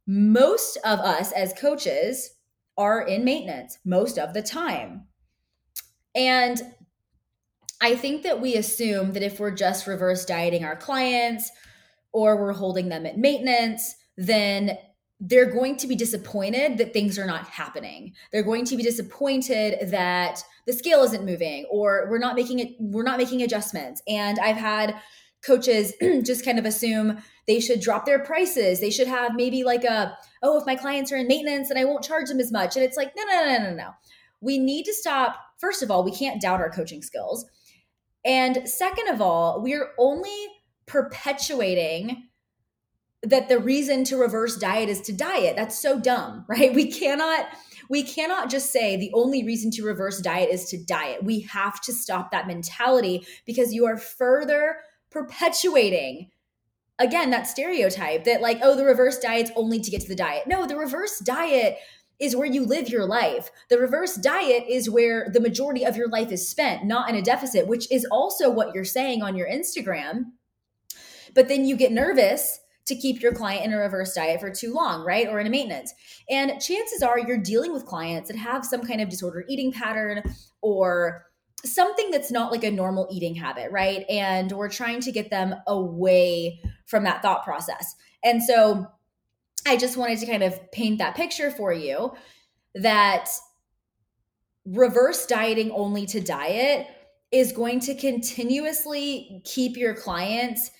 Most 0.06 0.76
of 0.84 0.98
us 0.98 1.32
as 1.32 1.54
coaches 1.54 2.30
are 2.76 3.00
in 3.00 3.24
maintenance 3.24 3.78
most 3.84 4.18
of 4.18 4.34
the 4.34 4.42
time. 4.42 5.06
And 6.14 6.60
I 7.80 7.96
think 7.96 8.22
that 8.22 8.40
we 8.40 8.54
assume 8.54 9.12
that 9.12 9.22
if 9.22 9.40
we're 9.40 9.50
just 9.50 9.86
reverse 9.86 10.24
dieting 10.24 10.64
our 10.64 10.76
clients 10.76 11.50
or 12.12 12.40
we're 12.40 12.52
holding 12.52 12.88
them 12.88 13.06
at 13.06 13.18
maintenance, 13.18 13.96
then 14.16 14.78
they're 15.20 15.50
going 15.50 15.76
to 15.76 15.86
be 15.86 15.96
disappointed 15.96 16.78
that 16.78 16.92
things 16.92 17.18
are 17.18 17.26
not 17.26 17.46
happening. 17.46 18.14
They're 18.32 18.42
going 18.42 18.64
to 18.66 18.76
be 18.76 18.82
disappointed 18.82 19.90
that 19.90 20.42
the 20.66 20.72
scale 20.72 21.02
isn't 21.02 21.24
moving 21.24 21.66
or 21.70 22.06
we're 22.10 22.18
not 22.18 22.34
making 22.34 22.58
it 22.58 22.74
we're 22.78 23.04
not 23.04 23.18
making 23.18 23.42
adjustments. 23.42 24.02
And 24.06 24.38
I've 24.38 24.56
had 24.56 25.00
coaches 25.44 25.92
just 26.22 26.44
kind 26.44 26.58
of 26.58 26.64
assume 26.64 27.18
they 27.46 27.60
should 27.60 27.80
drop 27.80 28.06
their 28.06 28.18
prices. 28.18 28.80
They 28.80 28.90
should 28.90 29.08
have 29.08 29.34
maybe 29.34 29.64
like 29.64 29.84
a, 29.84 30.16
oh, 30.42 30.58
if 30.58 30.66
my 30.66 30.74
clients 30.74 31.12
are 31.12 31.16
in 31.16 31.28
maintenance, 31.28 31.68
then 31.68 31.78
I 31.78 31.84
won't 31.84 32.04
charge 32.04 32.28
them 32.28 32.40
as 32.40 32.50
much. 32.50 32.76
And 32.76 32.84
it's 32.84 32.96
like, 32.96 33.12
no, 33.16 33.24
no, 33.24 33.44
no, 33.46 33.70
no, 33.70 33.74
no. 33.74 33.90
We 34.40 34.58
need 34.58 34.84
to 34.84 34.94
stop. 34.94 35.36
First 35.58 35.82
of 35.82 35.90
all, 35.90 36.04
we 36.04 36.12
can't 36.12 36.40
doubt 36.40 36.60
our 36.60 36.70
coaching 36.70 37.02
skills. 37.02 37.44
And 38.24 38.68
second 38.68 39.08
of 39.08 39.20
all, 39.20 39.60
we're 39.62 39.90
only 39.98 40.46
perpetuating 40.86 42.28
that 43.22 43.48
the 43.48 43.58
reason 43.58 44.04
to 44.04 44.16
reverse 44.16 44.56
diet 44.56 44.88
is 44.88 45.00
to 45.02 45.12
diet. 45.12 45.56
That's 45.56 45.78
so 45.78 45.98
dumb, 45.98 46.44
right? 46.48 46.74
We 46.74 46.90
cannot 46.90 47.46
we 47.90 48.02
cannot 48.02 48.50
just 48.50 48.72
say 48.72 48.96
the 48.96 49.12
only 49.12 49.44
reason 49.44 49.70
to 49.72 49.84
reverse 49.84 50.20
diet 50.20 50.48
is 50.50 50.66
to 50.70 50.82
diet. 50.82 51.22
We 51.22 51.40
have 51.40 51.80
to 51.82 51.92
stop 51.92 52.30
that 52.30 52.46
mentality 52.46 53.26
because 53.44 53.74
you 53.74 53.84
are 53.86 53.98
further 53.98 54.78
perpetuating 55.10 56.30
again 56.98 57.30
that 57.30 57.46
stereotype 57.46 58.24
that 58.24 58.40
like 58.40 58.58
oh 58.62 58.76
the 58.76 58.84
reverse 58.84 59.18
diet's 59.18 59.50
only 59.56 59.80
to 59.80 59.90
get 59.90 60.00
to 60.02 60.08
the 60.08 60.14
diet. 60.14 60.46
No, 60.46 60.66
the 60.66 60.76
reverse 60.76 61.18
diet 61.18 61.78
is 62.20 62.36
where 62.36 62.46
you 62.46 62.64
live 62.64 62.88
your 62.88 63.06
life. 63.06 63.50
The 63.68 63.78
reverse 63.78 64.14
diet 64.14 64.64
is 64.68 64.90
where 64.90 65.28
the 65.32 65.40
majority 65.40 65.84
of 65.84 65.96
your 65.96 66.08
life 66.08 66.30
is 66.30 66.48
spent, 66.48 66.84
not 66.84 67.08
in 67.08 67.16
a 67.16 67.22
deficit, 67.22 67.66
which 67.66 67.90
is 67.90 68.06
also 68.10 68.50
what 68.50 68.74
you're 68.74 68.84
saying 68.84 69.22
on 69.22 69.36
your 69.36 69.48
Instagram. 69.48 70.32
But 71.34 71.48
then 71.48 71.64
you 71.64 71.76
get 71.76 71.92
nervous 71.92 72.60
to 72.86 72.94
keep 72.94 73.22
your 73.22 73.32
client 73.32 73.64
in 73.64 73.72
a 73.72 73.78
reverse 73.78 74.14
diet 74.14 74.40
for 74.40 74.50
too 74.50 74.72
long, 74.72 75.04
right? 75.04 75.26
Or 75.28 75.40
in 75.40 75.46
a 75.46 75.50
maintenance. 75.50 75.92
And 76.28 76.60
chances 76.60 77.02
are 77.02 77.18
you're 77.18 77.38
dealing 77.38 77.72
with 77.72 77.86
clients 77.86 78.28
that 78.28 78.36
have 78.36 78.64
some 78.64 78.86
kind 78.86 79.00
of 79.00 79.08
disordered 79.08 79.46
eating 79.48 79.72
pattern 79.72 80.22
or 80.60 81.26
something 81.64 82.10
that's 82.10 82.30
not 82.30 82.52
like 82.52 82.62
a 82.62 82.70
normal 82.70 83.08
eating 83.10 83.34
habit, 83.34 83.70
right? 83.70 84.04
And 84.08 84.52
we're 84.52 84.68
trying 84.68 85.00
to 85.00 85.12
get 85.12 85.30
them 85.30 85.54
away 85.66 86.60
from 86.86 87.04
that 87.04 87.22
thought 87.22 87.42
process. 87.42 87.96
And 88.22 88.42
so 88.42 88.86
I 89.66 89.76
just 89.76 89.96
wanted 89.96 90.18
to 90.18 90.26
kind 90.26 90.42
of 90.42 90.70
paint 90.72 90.98
that 90.98 91.14
picture 91.14 91.50
for 91.50 91.72
you 91.72 92.12
that 92.74 93.28
reverse 94.66 95.26
dieting 95.26 95.70
only 95.72 96.06
to 96.06 96.20
diet 96.20 96.86
is 97.30 97.52
going 97.52 97.80
to 97.80 97.94
continuously 97.94 99.42
keep 99.44 99.76
your 99.76 99.94
clients 99.94 100.70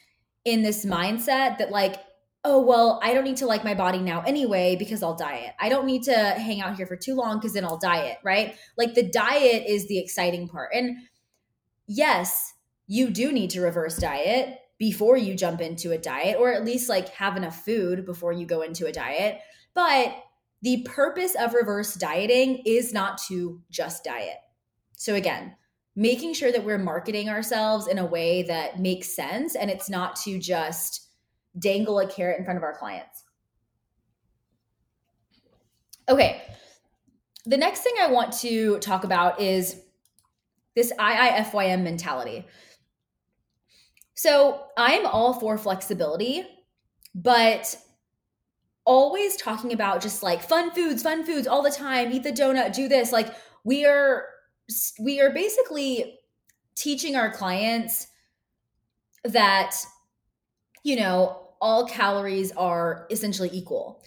in 0.44 0.62
this 0.62 0.84
mindset 0.84 1.58
that 1.58 1.70
like 1.70 1.96
oh 2.44 2.60
well 2.60 3.00
i 3.02 3.12
don't 3.12 3.24
need 3.24 3.36
to 3.36 3.46
like 3.46 3.64
my 3.64 3.74
body 3.74 3.98
now 3.98 4.22
anyway 4.22 4.76
because 4.76 5.02
i'll 5.02 5.16
diet. 5.16 5.54
I 5.58 5.68
don't 5.68 5.86
need 5.86 6.02
to 6.04 6.14
hang 6.14 6.60
out 6.60 6.76
here 6.76 6.86
for 6.86 6.96
too 6.96 7.14
long 7.14 7.38
because 7.38 7.52
then 7.52 7.64
i'll 7.64 7.78
diet 7.78 8.18
right? 8.24 8.56
Like 8.76 8.94
the 8.94 9.08
diet 9.08 9.64
is 9.66 9.86
the 9.88 9.98
exciting 9.98 10.48
part. 10.48 10.70
And 10.74 10.98
yes 11.86 12.52
you 12.86 13.10
do 13.10 13.32
need 13.32 13.50
to 13.50 13.60
reverse 13.60 13.96
diet 13.96 14.58
before 14.84 15.16
you 15.16 15.34
jump 15.34 15.62
into 15.62 15.92
a 15.92 15.98
diet 15.98 16.36
or 16.38 16.52
at 16.52 16.64
least 16.64 16.90
like 16.90 17.08
have 17.08 17.38
enough 17.38 17.64
food 17.64 18.04
before 18.04 18.34
you 18.34 18.44
go 18.44 18.60
into 18.60 18.84
a 18.84 18.92
diet 18.92 19.38
but 19.72 20.14
the 20.60 20.82
purpose 20.82 21.34
of 21.36 21.54
reverse 21.54 21.94
dieting 21.94 22.62
is 22.66 22.92
not 22.92 23.16
to 23.16 23.62
just 23.70 24.04
diet 24.04 24.36
so 24.94 25.14
again 25.14 25.54
making 25.96 26.34
sure 26.34 26.50
that 26.50 26.64
we're 26.64 26.78
marketing 26.78 27.28
ourselves 27.28 27.86
in 27.86 27.98
a 27.98 28.04
way 28.04 28.42
that 28.42 28.80
makes 28.80 29.14
sense 29.14 29.54
and 29.54 29.70
it's 29.70 29.88
not 29.88 30.16
to 30.16 30.38
just 30.38 31.08
dangle 31.58 31.98
a 32.00 32.06
carrot 32.06 32.38
in 32.38 32.44
front 32.44 32.56
of 32.56 32.62
our 32.62 32.76
clients. 32.76 33.24
Okay. 36.08 36.42
The 37.46 37.56
next 37.56 37.80
thing 37.80 37.94
I 38.00 38.10
want 38.10 38.32
to 38.40 38.78
talk 38.78 39.04
about 39.04 39.40
is 39.40 39.80
this 40.74 40.92
IIFYM 40.98 41.82
mentality. 41.82 42.46
So 44.14 44.66
I'm 44.76 45.06
all 45.06 45.35
for 45.35 45.59
flexibility, 45.59 46.47
but 47.14 47.76
always 48.85 49.37
talking 49.37 49.73
about 49.73 50.02
just 50.02 50.23
like 50.23 50.42
fun 50.42 50.71
foods, 50.73 51.02
fun 51.02 51.25
foods 51.25 51.47
all 51.47 51.62
the 51.62 51.71
time, 51.71 52.12
eat 52.12 52.23
the 52.23 52.33
donut, 52.33 52.75
do 52.75 52.88
this. 52.88 53.12
Like 53.12 53.35
we 53.64 53.85
are 53.85 54.26
we 55.00 55.21
are 55.21 55.30
basically 55.30 56.18
teaching 56.75 57.16
our 57.16 57.30
clients 57.30 58.06
that 59.25 59.76
you 60.83 60.97
know 60.97 61.49
all 61.61 61.87
calories 61.87 62.52
are 62.52 63.06
essentially 63.11 63.50
equal 63.52 64.02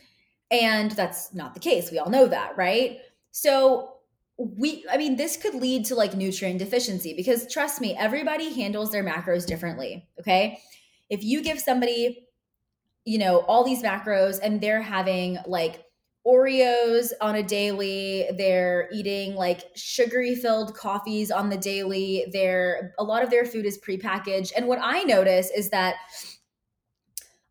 and 0.51 0.91
that's 0.91 1.33
not 1.33 1.53
the 1.53 1.59
case 1.59 1.91
we 1.91 1.99
all 1.99 2.09
know 2.09 2.27
that 2.27 2.55
right 2.57 2.99
so 3.31 3.96
we 4.37 4.85
i 4.91 4.97
mean 4.97 5.15
this 5.15 5.35
could 5.37 5.55
lead 5.55 5.85
to 5.85 5.95
like 5.95 6.15
nutrient 6.15 6.59
deficiency 6.59 7.13
because 7.15 7.51
trust 7.51 7.81
me 7.81 7.95
everybody 7.97 8.53
handles 8.53 8.91
their 8.91 9.03
macros 9.03 9.45
differently 9.45 10.07
okay 10.19 10.59
if 11.09 11.23
you 11.23 11.41
give 11.41 11.59
somebody 11.59 12.27
you 13.05 13.17
know 13.17 13.39
all 13.39 13.63
these 13.63 13.81
macros 13.81 14.39
and 14.41 14.61
they're 14.61 14.81
having 14.81 15.37
like 15.47 15.83
Oreos 16.27 17.13
on 17.21 17.35
a 17.35 17.43
daily. 17.43 18.27
They're 18.37 18.89
eating 18.91 19.35
like 19.35 19.63
sugary 19.75 20.35
filled 20.35 20.75
coffees 20.75 21.31
on 21.31 21.49
the 21.49 21.57
daily. 21.57 22.25
They're 22.33 22.93
a 22.99 23.03
lot 23.03 23.23
of 23.23 23.29
their 23.29 23.45
food 23.45 23.65
is 23.65 23.79
prepackaged. 23.79 24.51
And 24.57 24.67
what 24.67 24.79
I 24.81 25.03
notice 25.03 25.49
is 25.55 25.69
that 25.69 25.95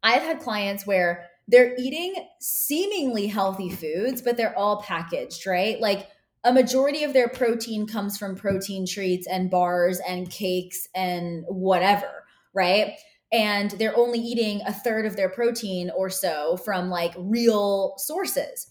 I've 0.02 0.22
had 0.22 0.40
clients 0.40 0.86
where 0.86 1.28
they're 1.48 1.74
eating 1.78 2.14
seemingly 2.40 3.28
healthy 3.28 3.70
foods, 3.70 4.20
but 4.20 4.36
they're 4.36 4.56
all 4.58 4.82
packaged, 4.82 5.46
right? 5.46 5.80
Like 5.80 6.08
a 6.46 6.52
majority 6.52 7.04
of 7.04 7.12
their 7.12 7.28
protein 7.28 7.86
comes 7.86 8.16
from 8.16 8.36
protein 8.36 8.86
treats 8.86 9.26
and 9.26 9.50
bars 9.50 10.00
and 10.08 10.30
cakes 10.30 10.88
and 10.94 11.44
whatever, 11.48 12.24
right? 12.54 12.94
and 13.32 13.72
they're 13.72 13.96
only 13.96 14.18
eating 14.18 14.62
a 14.66 14.72
third 14.72 15.04
of 15.04 15.16
their 15.16 15.28
protein 15.28 15.90
or 15.90 16.08
so 16.08 16.56
from 16.58 16.90
like 16.90 17.12
real 17.18 17.94
sources. 17.98 18.66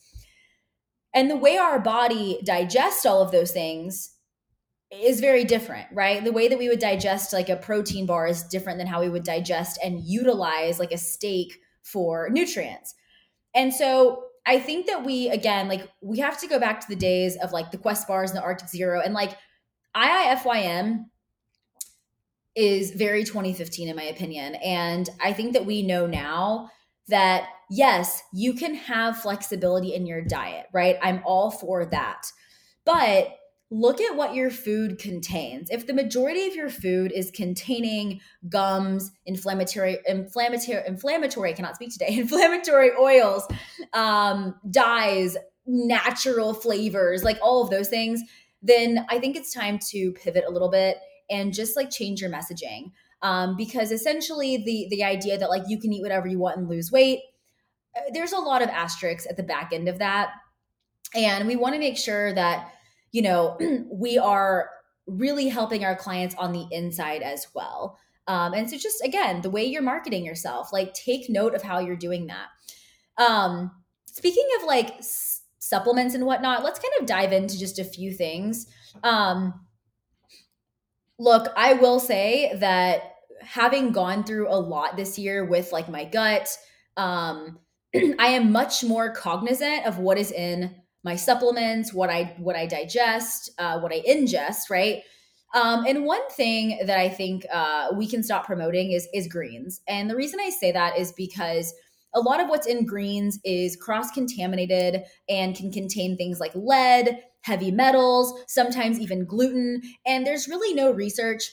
And 1.13 1.29
the 1.29 1.35
way 1.35 1.57
our 1.57 1.79
body 1.79 2.39
digests 2.43 3.05
all 3.05 3.21
of 3.21 3.31
those 3.31 3.51
things 3.51 4.13
is 4.91 5.19
very 5.19 5.43
different, 5.43 5.87
right? 5.91 6.23
The 6.23 6.31
way 6.31 6.47
that 6.47 6.59
we 6.59 6.69
would 6.69 6.79
digest 6.79 7.33
like 7.33 7.49
a 7.49 7.55
protein 7.55 8.05
bar 8.05 8.27
is 8.27 8.43
different 8.43 8.77
than 8.77 8.87
how 8.87 9.01
we 9.01 9.09
would 9.09 9.23
digest 9.23 9.79
and 9.83 10.03
utilize 10.03 10.79
like 10.79 10.91
a 10.91 10.97
steak 10.97 11.57
for 11.83 12.29
nutrients. 12.31 12.95
And 13.53 13.73
so 13.73 14.24
I 14.45 14.59
think 14.59 14.87
that 14.87 15.03
we, 15.03 15.29
again, 15.29 15.67
like 15.67 15.89
we 16.01 16.19
have 16.19 16.39
to 16.39 16.47
go 16.47 16.59
back 16.59 16.79
to 16.81 16.87
the 16.87 16.95
days 16.95 17.35
of 17.37 17.51
like 17.51 17.71
the 17.71 17.77
Quest 17.77 18.07
bars 18.07 18.31
and 18.31 18.37
the 18.37 18.43
Arctic 18.43 18.69
Zero 18.69 19.01
and 19.01 19.13
like 19.13 19.37
IIFYM 19.95 21.05
is 22.55 22.91
very 22.91 23.23
2015 23.23 23.89
in 23.89 23.95
my 23.97 24.03
opinion 24.03 24.55
and 24.55 25.09
i 25.21 25.33
think 25.33 25.51
that 25.51 25.65
we 25.65 25.81
know 25.81 26.07
now 26.07 26.71
that 27.09 27.49
yes 27.69 28.23
you 28.33 28.53
can 28.53 28.73
have 28.73 29.17
flexibility 29.17 29.93
in 29.93 30.05
your 30.05 30.21
diet 30.21 30.65
right? 30.75 30.97
I'm 31.01 31.23
all 31.25 31.49
for 31.49 31.85
that. 31.85 32.27
But 32.85 33.29
look 33.71 33.99
at 33.99 34.15
what 34.15 34.35
your 34.35 34.51
food 34.51 34.99
contains 34.99 35.69
if 35.71 35.87
the 35.87 35.93
majority 35.93 36.47
of 36.47 36.55
your 36.55 36.69
food 36.69 37.11
is 37.11 37.31
containing 37.31 38.19
gums 38.47 39.11
inflammatory 39.25 39.97
inflammatory 40.07 40.83
inflammatory 40.87 41.53
cannot 41.53 41.75
speak 41.75 41.91
today 41.91 42.07
inflammatory 42.17 42.91
oils 42.99 43.43
um, 43.93 44.55
dyes 44.69 45.35
natural 45.65 46.53
flavors 46.53 47.23
like 47.23 47.39
all 47.41 47.63
of 47.63 47.69
those 47.69 47.89
things 47.89 48.21
then 48.61 49.05
i 49.09 49.17
think 49.17 49.35
it's 49.35 49.51
time 49.51 49.79
to 49.79 50.11
pivot 50.13 50.43
a 50.47 50.51
little 50.51 50.69
bit 50.69 50.97
and 51.29 51.53
just 51.53 51.75
like 51.75 51.89
change 51.89 52.21
your 52.21 52.29
messaging. 52.29 52.91
Um, 53.21 53.55
because 53.55 53.91
essentially 53.91 54.57
the 54.57 54.87
the 54.89 55.03
idea 55.03 55.37
that 55.37 55.49
like 55.49 55.63
you 55.67 55.79
can 55.79 55.91
eat 55.91 56.01
whatever 56.01 56.27
you 56.27 56.37
want 56.37 56.57
and 56.57 56.69
lose 56.69 56.91
weight, 56.91 57.19
uh, 57.95 58.01
there's 58.13 58.33
a 58.33 58.39
lot 58.39 58.61
of 58.61 58.69
asterisks 58.69 59.25
at 59.29 59.37
the 59.37 59.43
back 59.43 59.71
end 59.73 59.87
of 59.87 59.99
that. 59.99 60.31
And 61.15 61.47
we 61.47 61.55
want 61.55 61.73
to 61.73 61.79
make 61.79 61.97
sure 61.97 62.33
that, 62.33 62.73
you 63.15 63.21
know, 63.21 63.57
we 63.91 64.17
are 64.17 64.69
really 65.07 65.47
helping 65.47 65.85
our 65.85 65.95
clients 65.95 66.35
on 66.35 66.51
the 66.51 66.67
inside 66.71 67.21
as 67.21 67.47
well. 67.55 67.97
Um, 68.27 68.53
and 68.53 68.69
so 68.69 68.77
just 68.77 69.01
again, 69.03 69.41
the 69.41 69.49
way 69.49 69.63
you're 69.63 69.81
marketing 69.81 70.25
yourself, 70.25 70.73
like 70.73 70.93
take 70.93 71.29
note 71.29 71.55
of 71.55 71.61
how 71.61 71.79
you're 71.79 71.95
doing 71.95 72.27
that. 72.27 72.47
Um, 73.17 73.71
speaking 74.07 74.47
of 74.59 74.65
like 74.65 74.97
s- 74.97 75.43
supplements 75.59 76.13
and 76.13 76.25
whatnot, 76.25 76.63
let's 76.63 76.79
kind 76.79 76.93
of 76.99 77.05
dive 77.05 77.31
into 77.31 77.57
just 77.57 77.79
a 77.79 77.85
few 77.85 78.11
things. 78.11 78.67
Um, 79.03 79.53
Look, 81.17 81.47
I 81.55 81.73
will 81.73 82.01
say 82.01 82.57
that 82.57 83.13
having 83.39 83.93
gone 83.93 84.25
through 84.25 84.49
a 84.49 84.59
lot 84.59 84.97
this 84.97 85.17
year 85.17 85.45
with 85.45 85.71
like 85.71 85.87
my 85.87 86.03
gut, 86.03 86.49
um, 86.97 87.59
I 87.95 88.27
am 88.27 88.51
much 88.51 88.83
more 88.83 89.13
cognizant 89.13 89.85
of 89.85 89.97
what 89.97 90.17
is 90.17 90.33
in 90.33 90.75
my 91.05 91.15
supplements, 91.15 91.93
what 91.93 92.09
I 92.09 92.35
what 92.37 92.55
I 92.55 92.65
digest, 92.65 93.51
uh, 93.59 93.79
what 93.79 93.93
I 93.93 94.01
ingest, 94.01 94.69
right? 94.69 95.03
Um, 95.53 95.85
and 95.85 96.03
one 96.03 96.27
thing 96.31 96.79
that 96.85 96.99
I 96.99 97.07
think 97.07 97.45
uh, 97.53 97.89
we 97.95 98.07
can 98.07 98.23
stop 98.23 98.45
promoting 98.45 98.91
is 98.91 99.07
is 99.13 99.27
greens, 99.27 99.81
and 99.87 100.09
the 100.09 100.15
reason 100.15 100.39
I 100.41 100.49
say 100.49 100.71
that 100.71 100.97
is 100.97 101.13
because 101.13 101.73
a 102.15 102.19
lot 102.19 102.39
of 102.39 102.49
what's 102.49 102.65
in 102.65 102.85
greens 102.85 103.39
is 103.43 103.75
cross 103.75 104.09
contaminated 104.09 105.03
and 105.29 105.55
can 105.55 105.71
contain 105.71 106.17
things 106.17 106.39
like 106.39 106.55
lead, 106.55 107.19
heavy 107.41 107.71
metals, 107.71 108.33
sometimes 108.47 108.99
even 108.99 109.25
gluten. 109.25 109.81
And 110.07 110.25
there's 110.25 110.47
really 110.47 110.73
no 110.73 110.91
research 110.91 111.43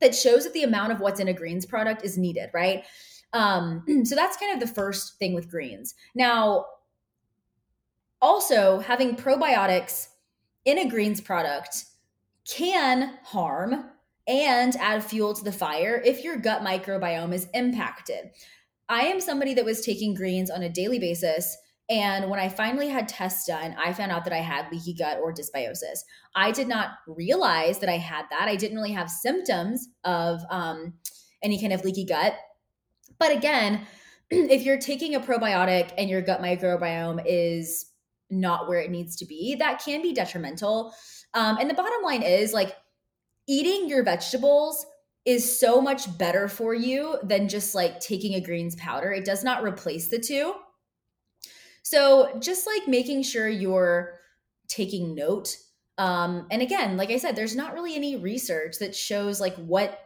that 0.00 0.14
shows 0.14 0.44
that 0.44 0.52
the 0.52 0.62
amount 0.62 0.92
of 0.92 1.00
what's 1.00 1.20
in 1.20 1.28
a 1.28 1.32
greens 1.32 1.64
product 1.64 2.04
is 2.04 2.18
needed, 2.18 2.50
right? 2.52 2.84
Um, 3.32 3.82
so 4.04 4.14
that's 4.14 4.36
kind 4.36 4.52
of 4.52 4.60
the 4.60 4.72
first 4.72 5.18
thing 5.18 5.34
with 5.34 5.50
greens. 5.50 5.94
Now, 6.14 6.66
also 8.20 8.80
having 8.80 9.16
probiotics 9.16 10.08
in 10.64 10.78
a 10.78 10.88
greens 10.88 11.20
product 11.20 11.84
can 12.44 13.18
harm 13.24 13.90
and 14.26 14.76
add 14.76 15.02
fuel 15.02 15.34
to 15.34 15.44
the 15.44 15.52
fire 15.52 16.02
if 16.04 16.22
your 16.22 16.36
gut 16.36 16.62
microbiome 16.62 17.32
is 17.32 17.48
impacted. 17.54 18.30
I 18.88 19.02
am 19.02 19.20
somebody 19.20 19.54
that 19.54 19.64
was 19.64 19.80
taking 19.80 20.14
greens 20.14 20.50
on 20.50 20.62
a 20.62 20.68
daily 20.68 20.98
basis 20.98 21.56
And 21.90 22.28
when 22.28 22.38
I 22.38 22.50
finally 22.50 22.88
had 22.88 23.08
tests 23.08 23.46
done, 23.46 23.74
I 23.82 23.94
found 23.94 24.12
out 24.12 24.24
that 24.24 24.32
I 24.32 24.40
had 24.40 24.70
leaky 24.70 24.92
gut 24.92 25.20
or 25.22 25.32
dysbiosis. 25.32 26.00
I 26.34 26.52
did 26.52 26.68
not 26.68 26.90
realize 27.06 27.78
that 27.78 27.88
I 27.88 27.96
had 27.96 28.26
that. 28.30 28.46
I 28.46 28.56
didn't 28.56 28.76
really 28.76 28.92
have 28.92 29.08
symptoms 29.08 29.88
of 30.04 30.42
um, 30.50 30.92
any 31.42 31.58
kind 31.58 31.72
of 31.72 31.84
leaky 31.84 32.04
gut. 32.04 32.34
But 33.18 33.32
again, 33.32 33.86
if 34.30 34.64
you're 34.64 34.78
taking 34.78 35.14
a 35.14 35.20
probiotic 35.20 35.92
and 35.96 36.10
your 36.10 36.20
gut 36.20 36.42
microbiome 36.42 37.22
is 37.24 37.86
not 38.30 38.68
where 38.68 38.80
it 38.80 38.90
needs 38.90 39.16
to 39.16 39.24
be, 39.24 39.54
that 39.56 39.82
can 39.84 40.02
be 40.02 40.12
detrimental. 40.12 40.94
Um, 41.34 41.58
and 41.58 41.68
the 41.68 41.74
bottom 41.74 42.02
line 42.02 42.22
is 42.22 42.52
like 42.52 42.76
eating 43.46 43.88
your 43.88 44.02
vegetables 44.02 44.84
is 45.24 45.58
so 45.58 45.80
much 45.80 46.16
better 46.16 46.48
for 46.48 46.74
you 46.74 47.18
than 47.22 47.48
just 47.48 47.74
like 47.74 48.00
taking 48.00 48.34
a 48.34 48.40
greens 48.40 48.76
powder. 48.76 49.12
It 49.12 49.24
does 49.24 49.44
not 49.44 49.62
replace 49.62 50.08
the 50.08 50.18
two. 50.18 50.54
So 51.82 52.38
just 52.40 52.66
like 52.66 52.88
making 52.88 53.22
sure 53.22 53.48
you're 53.48 54.14
taking 54.68 55.14
note. 55.14 55.56
Um, 55.96 56.46
and 56.50 56.62
again, 56.62 56.96
like 56.96 57.10
I 57.10 57.18
said, 57.18 57.34
there's 57.34 57.56
not 57.56 57.74
really 57.74 57.94
any 57.94 58.16
research 58.16 58.78
that 58.78 58.94
shows 58.94 59.40
like 59.40 59.56
what 59.56 59.98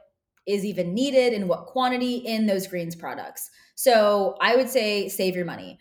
is 0.47 0.65
even 0.65 0.95
needed 0.95 1.33
and 1.33 1.49
what 1.49 1.67
quantity 1.67 2.17
in 2.17 2.47
those 2.47 2.67
greens 2.67 2.97
products. 2.97 3.51
So 3.75 4.37
I 4.41 4.57
would 4.57 4.69
say 4.69 5.09
save 5.09 5.37
your 5.37 5.45
money. 5.45 5.79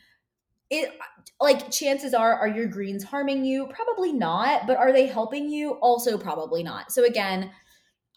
It 0.71 0.97
like 1.39 1.69
chances 1.69 2.15
are 2.15 2.33
are 2.33 2.47
your 2.47 2.65
greens 2.65 3.03
harming 3.03 3.45
you? 3.45 3.67
Probably 3.67 4.11
not, 4.11 4.65
but 4.65 4.77
are 4.77 4.91
they 4.91 5.05
helping 5.05 5.49
you? 5.49 5.73
Also 5.73 6.17
probably 6.17 6.63
not. 6.63 6.91
So 6.91 7.03
again, 7.03 7.51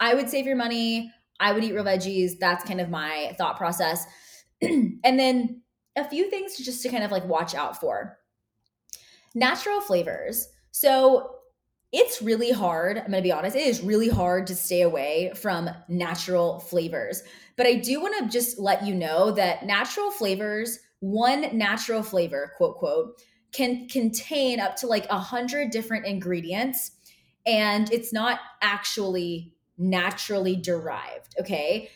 I 0.00 0.14
would 0.14 0.30
save 0.30 0.46
your 0.46 0.56
money. 0.56 1.12
I 1.40 1.52
would 1.52 1.64
eat 1.64 1.72
real 1.72 1.84
veggies. 1.84 2.38
That's 2.40 2.64
kind 2.64 2.80
of 2.80 2.88
my 2.88 3.34
thought 3.36 3.58
process. 3.58 4.06
and 4.62 5.18
then 5.18 5.62
a 5.96 6.08
few 6.08 6.30
things 6.30 6.56
just 6.56 6.82
to 6.82 6.88
kind 6.88 7.04
of 7.04 7.10
like 7.10 7.26
watch 7.26 7.54
out 7.54 7.80
for. 7.80 8.18
Natural 9.34 9.80
flavors. 9.80 10.48
So 10.70 11.34
it's 11.92 12.20
really 12.20 12.50
hard. 12.50 12.98
I'm 12.98 13.10
going 13.10 13.22
to 13.22 13.22
be 13.22 13.32
honest. 13.32 13.56
It 13.56 13.66
is 13.66 13.80
really 13.80 14.08
hard 14.08 14.48
to 14.48 14.54
stay 14.56 14.82
away 14.82 15.32
from 15.36 15.70
natural 15.88 16.58
flavors. 16.58 17.22
But 17.56 17.66
I 17.66 17.74
do 17.74 18.00
want 18.00 18.16
to 18.18 18.28
just 18.28 18.58
let 18.58 18.84
you 18.84 18.94
know 18.94 19.30
that 19.30 19.64
natural 19.64 20.10
flavors, 20.10 20.80
one 21.04 21.56
natural 21.56 22.02
flavor, 22.02 22.52
quote, 22.56 22.76
quote, 22.76 23.22
can 23.52 23.86
contain 23.88 24.58
up 24.58 24.74
to 24.76 24.86
like 24.86 25.06
a 25.10 25.18
hundred 25.18 25.70
different 25.70 26.06
ingredients. 26.06 26.92
And 27.44 27.92
it's 27.92 28.10
not 28.10 28.40
actually 28.62 29.52
naturally 29.76 30.56
derived. 30.56 31.34
Okay. 31.38 31.90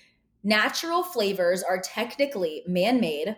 Natural 0.44 1.02
flavors 1.02 1.62
are 1.62 1.80
technically 1.80 2.62
man 2.66 3.00
made, 3.00 3.34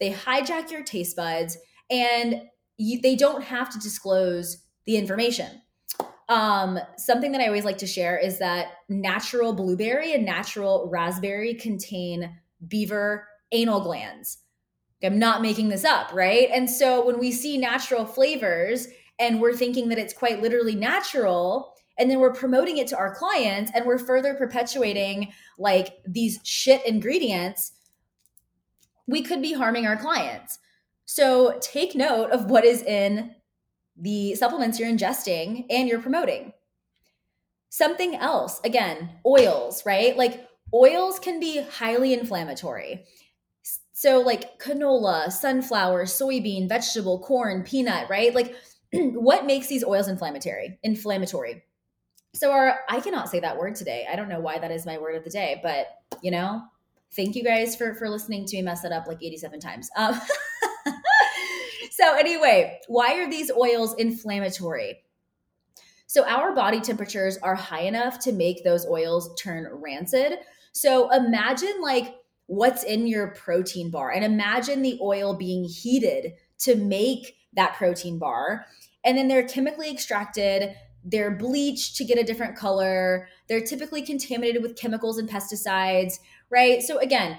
they 0.00 0.12
hijack 0.12 0.70
your 0.72 0.82
taste 0.82 1.16
buds, 1.16 1.56
and 1.88 2.42
you, 2.76 3.00
they 3.00 3.14
don't 3.14 3.44
have 3.44 3.70
to 3.70 3.78
disclose 3.78 4.58
the 4.86 4.96
information. 4.96 5.62
Um, 6.28 6.80
something 6.96 7.30
that 7.32 7.40
I 7.40 7.46
always 7.46 7.64
like 7.64 7.78
to 7.78 7.86
share 7.86 8.18
is 8.18 8.38
that 8.40 8.72
natural 8.88 9.52
blueberry 9.52 10.14
and 10.14 10.24
natural 10.24 10.88
raspberry 10.90 11.54
contain 11.54 12.36
beaver 12.66 13.28
anal 13.52 13.80
glands. 13.80 14.38
I'm 15.04 15.18
not 15.18 15.42
making 15.42 15.68
this 15.68 15.84
up, 15.84 16.12
right? 16.12 16.48
And 16.52 16.68
so 16.68 17.04
when 17.04 17.18
we 17.18 17.32
see 17.32 17.58
natural 17.58 18.04
flavors 18.04 18.88
and 19.18 19.40
we're 19.40 19.56
thinking 19.56 19.88
that 19.88 19.98
it's 19.98 20.14
quite 20.14 20.42
literally 20.42 20.74
natural, 20.74 21.74
and 21.98 22.10
then 22.10 22.20
we're 22.20 22.32
promoting 22.32 22.78
it 22.78 22.86
to 22.88 22.96
our 22.96 23.14
clients 23.14 23.70
and 23.74 23.84
we're 23.84 23.98
further 23.98 24.34
perpetuating 24.34 25.32
like 25.58 25.98
these 26.06 26.40
shit 26.42 26.84
ingredients, 26.86 27.72
we 29.06 29.22
could 29.22 29.42
be 29.42 29.52
harming 29.52 29.86
our 29.86 29.96
clients. 29.96 30.58
So 31.04 31.58
take 31.60 31.94
note 31.94 32.30
of 32.30 32.50
what 32.50 32.64
is 32.64 32.82
in 32.82 33.34
the 33.96 34.34
supplements 34.36 34.78
you're 34.78 34.88
ingesting 34.88 35.66
and 35.68 35.86
you're 35.88 36.00
promoting. 36.00 36.52
Something 37.68 38.14
else, 38.14 38.60
again, 38.64 39.10
oils, 39.26 39.84
right? 39.84 40.16
Like 40.16 40.48
oils 40.72 41.18
can 41.18 41.40
be 41.40 41.62
highly 41.62 42.14
inflammatory. 42.14 43.04
So, 44.02 44.18
like 44.18 44.58
canola, 44.58 45.30
sunflower, 45.30 46.06
soybean, 46.06 46.68
vegetable, 46.68 47.20
corn, 47.20 47.62
peanut, 47.62 48.10
right? 48.10 48.34
Like, 48.34 48.56
what 48.92 49.46
makes 49.46 49.68
these 49.68 49.84
oils 49.84 50.08
inflammatory? 50.08 50.76
Inflammatory. 50.82 51.62
So, 52.34 52.50
our 52.50 52.80
I 52.88 52.98
cannot 52.98 53.28
say 53.28 53.38
that 53.38 53.56
word 53.56 53.76
today. 53.76 54.04
I 54.10 54.16
don't 54.16 54.28
know 54.28 54.40
why 54.40 54.58
that 54.58 54.72
is 54.72 54.84
my 54.84 54.98
word 54.98 55.14
of 55.14 55.22
the 55.22 55.30
day, 55.30 55.60
but 55.62 55.86
you 56.20 56.32
know, 56.32 56.62
thank 57.14 57.36
you 57.36 57.44
guys 57.44 57.76
for 57.76 57.94
for 57.94 58.08
listening 58.08 58.44
to 58.46 58.56
me 58.56 58.62
mess 58.62 58.82
that 58.82 58.90
up 58.90 59.06
like 59.06 59.22
87 59.22 59.60
times. 59.60 59.88
Um, 59.96 60.20
so, 61.92 62.16
anyway, 62.16 62.80
why 62.88 63.20
are 63.20 63.30
these 63.30 63.52
oils 63.52 63.94
inflammatory? 63.94 64.96
So, 66.08 66.26
our 66.26 66.56
body 66.56 66.80
temperatures 66.80 67.38
are 67.38 67.54
high 67.54 67.82
enough 67.82 68.18
to 68.24 68.32
make 68.32 68.64
those 68.64 68.84
oils 68.84 69.32
turn 69.40 69.68
rancid. 69.70 70.40
So, 70.72 71.08
imagine 71.12 71.80
like 71.80 72.16
what's 72.52 72.82
in 72.82 73.06
your 73.06 73.28
protein 73.28 73.90
bar 73.90 74.10
and 74.10 74.22
imagine 74.22 74.82
the 74.82 74.98
oil 75.00 75.32
being 75.32 75.64
heated 75.64 76.34
to 76.58 76.76
make 76.76 77.34
that 77.54 77.74
protein 77.76 78.18
bar. 78.18 78.66
And 79.04 79.16
then 79.16 79.26
they're 79.26 79.48
chemically 79.48 79.90
extracted, 79.90 80.74
they're 81.02 81.30
bleached 81.30 81.96
to 81.96 82.04
get 82.04 82.18
a 82.18 82.22
different 82.22 82.54
color, 82.54 83.26
they're 83.48 83.62
typically 83.62 84.02
contaminated 84.02 84.60
with 84.60 84.76
chemicals 84.76 85.16
and 85.16 85.30
pesticides, 85.30 86.18
right? 86.50 86.82
So, 86.82 86.98
again, 86.98 87.38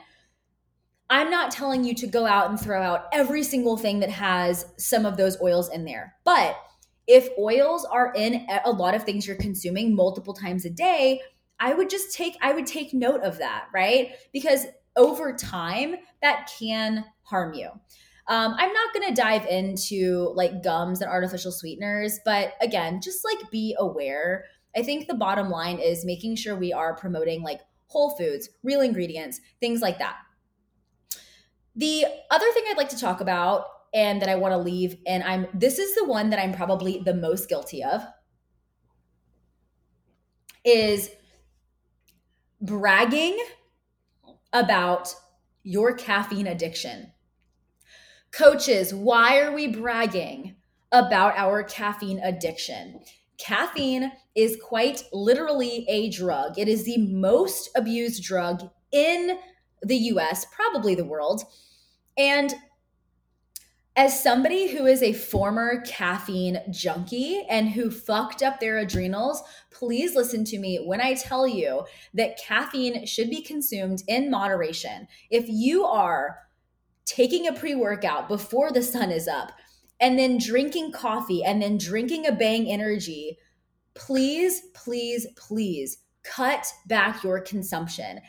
I'm 1.11 1.29
not 1.29 1.51
telling 1.51 1.83
you 1.83 1.93
to 1.93 2.07
go 2.07 2.25
out 2.25 2.49
and 2.49 2.59
throw 2.59 2.81
out 2.81 3.05
every 3.13 3.43
single 3.43 3.77
thing 3.77 3.99
that 3.99 4.09
has 4.09 4.65
some 4.77 5.05
of 5.05 5.15
those 5.15 5.39
oils 5.43 5.69
in 5.69 5.85
there. 5.85 6.15
But 6.25 6.57
if 7.05 7.29
oils 7.37 7.85
are 7.85 8.11
in 8.15 8.47
a 8.65 8.71
lot 8.71 8.95
of 8.95 9.03
things 9.03 9.27
you're 9.27 9.35
consuming 9.35 9.95
multiple 9.95 10.33
times 10.33 10.65
a 10.65 10.71
day, 10.71 11.21
I 11.59 11.75
would 11.75 11.91
just 11.91 12.15
take 12.15 12.35
I 12.41 12.53
would 12.53 12.65
take 12.65 12.95
note 12.95 13.21
of 13.21 13.37
that, 13.37 13.67
right? 13.71 14.13
Because 14.33 14.65
over 14.95 15.33
time 15.33 15.95
that 16.21 16.51
can 16.59 17.05
harm 17.23 17.53
you. 17.53 17.69
Um, 18.27 18.55
I'm 18.57 18.71
not 18.71 18.93
going 18.93 19.07
to 19.09 19.21
dive 19.21 19.45
into 19.47 20.31
like 20.35 20.63
gums 20.63 21.01
and 21.01 21.09
artificial 21.09 21.51
sweeteners, 21.51 22.19
but 22.23 22.53
again, 22.61 23.01
just 23.01 23.25
like 23.25 23.51
be 23.51 23.75
aware. 23.77 24.45
I 24.75 24.83
think 24.83 25.07
the 25.07 25.13
bottom 25.13 25.49
line 25.49 25.79
is 25.79 26.05
making 26.05 26.37
sure 26.37 26.55
we 26.55 26.71
are 26.71 26.95
promoting 26.95 27.43
like 27.43 27.59
whole 27.87 28.15
foods, 28.15 28.49
real 28.63 28.81
ingredients, 28.81 29.41
things 29.59 29.81
like 29.81 29.99
that. 29.99 30.17
The 31.75 32.05
other 32.31 32.51
thing 32.53 32.63
I'd 32.69 32.77
like 32.77 32.89
to 32.89 32.99
talk 32.99 33.19
about 33.19 33.65
and 33.93 34.21
that 34.21 34.29
I 34.29 34.35
want 34.35 34.53
to 34.53 34.57
leave, 34.57 34.97
and 35.05 35.23
I'm 35.23 35.47
this 35.53 35.77
is 35.77 35.95
the 35.95 36.05
one 36.05 36.29
that 36.29 36.39
I'm 36.39 36.53
probably 36.53 37.01
the 37.03 37.13
most 37.13 37.49
guilty 37.49 37.83
of, 37.83 38.03
is 40.63 41.09
bragging 42.61 43.37
about 44.53 45.13
your 45.63 45.93
caffeine 45.93 46.47
addiction. 46.47 47.11
Coaches, 48.31 48.93
why 48.93 49.39
are 49.39 49.53
we 49.53 49.67
bragging 49.67 50.55
about 50.91 51.37
our 51.37 51.63
caffeine 51.63 52.19
addiction? 52.19 53.01
Caffeine 53.37 54.11
is 54.35 54.57
quite 54.63 55.03
literally 55.11 55.85
a 55.89 56.09
drug. 56.09 56.57
It 56.57 56.67
is 56.67 56.85
the 56.85 56.97
most 56.97 57.69
abused 57.75 58.23
drug 58.23 58.69
in 58.91 59.37
the 59.81 59.97
US, 59.97 60.45
probably 60.51 60.95
the 60.95 61.05
world. 61.05 61.43
And 62.17 62.53
as 63.95 64.21
somebody 64.21 64.75
who 64.75 64.87
is 64.87 65.03
a 65.03 65.13
former 65.13 65.81
caffeine 65.81 66.59
junkie 66.71 67.45
and 67.47 67.69
who 67.69 67.91
fucked 67.91 68.41
up 68.41 68.59
their 68.59 68.79
adrenals, 68.79 69.43
please 69.69 70.15
listen 70.15 70.43
to 70.45 70.57
me 70.57 70.77
when 70.83 70.99
I 70.99 71.13
tell 71.13 71.47
you 71.47 71.85
that 72.15 72.39
caffeine 72.39 73.05
should 73.05 73.29
be 73.29 73.41
consumed 73.41 74.01
in 74.07 74.31
moderation. 74.31 75.07
If 75.29 75.45
you 75.47 75.85
are 75.85 76.39
taking 77.05 77.47
a 77.47 77.53
pre 77.53 77.75
workout 77.75 78.27
before 78.27 78.71
the 78.71 78.81
sun 78.81 79.11
is 79.11 79.27
up 79.27 79.51
and 79.99 80.17
then 80.17 80.39
drinking 80.39 80.91
coffee 80.91 81.43
and 81.43 81.61
then 81.61 81.77
drinking 81.77 82.25
a 82.25 82.31
bang 82.31 82.71
energy, 82.71 83.37
please, 83.93 84.61
please, 84.73 85.27
please 85.35 85.99
cut 86.23 86.65
back 86.87 87.23
your 87.23 87.39
consumption. 87.41 88.19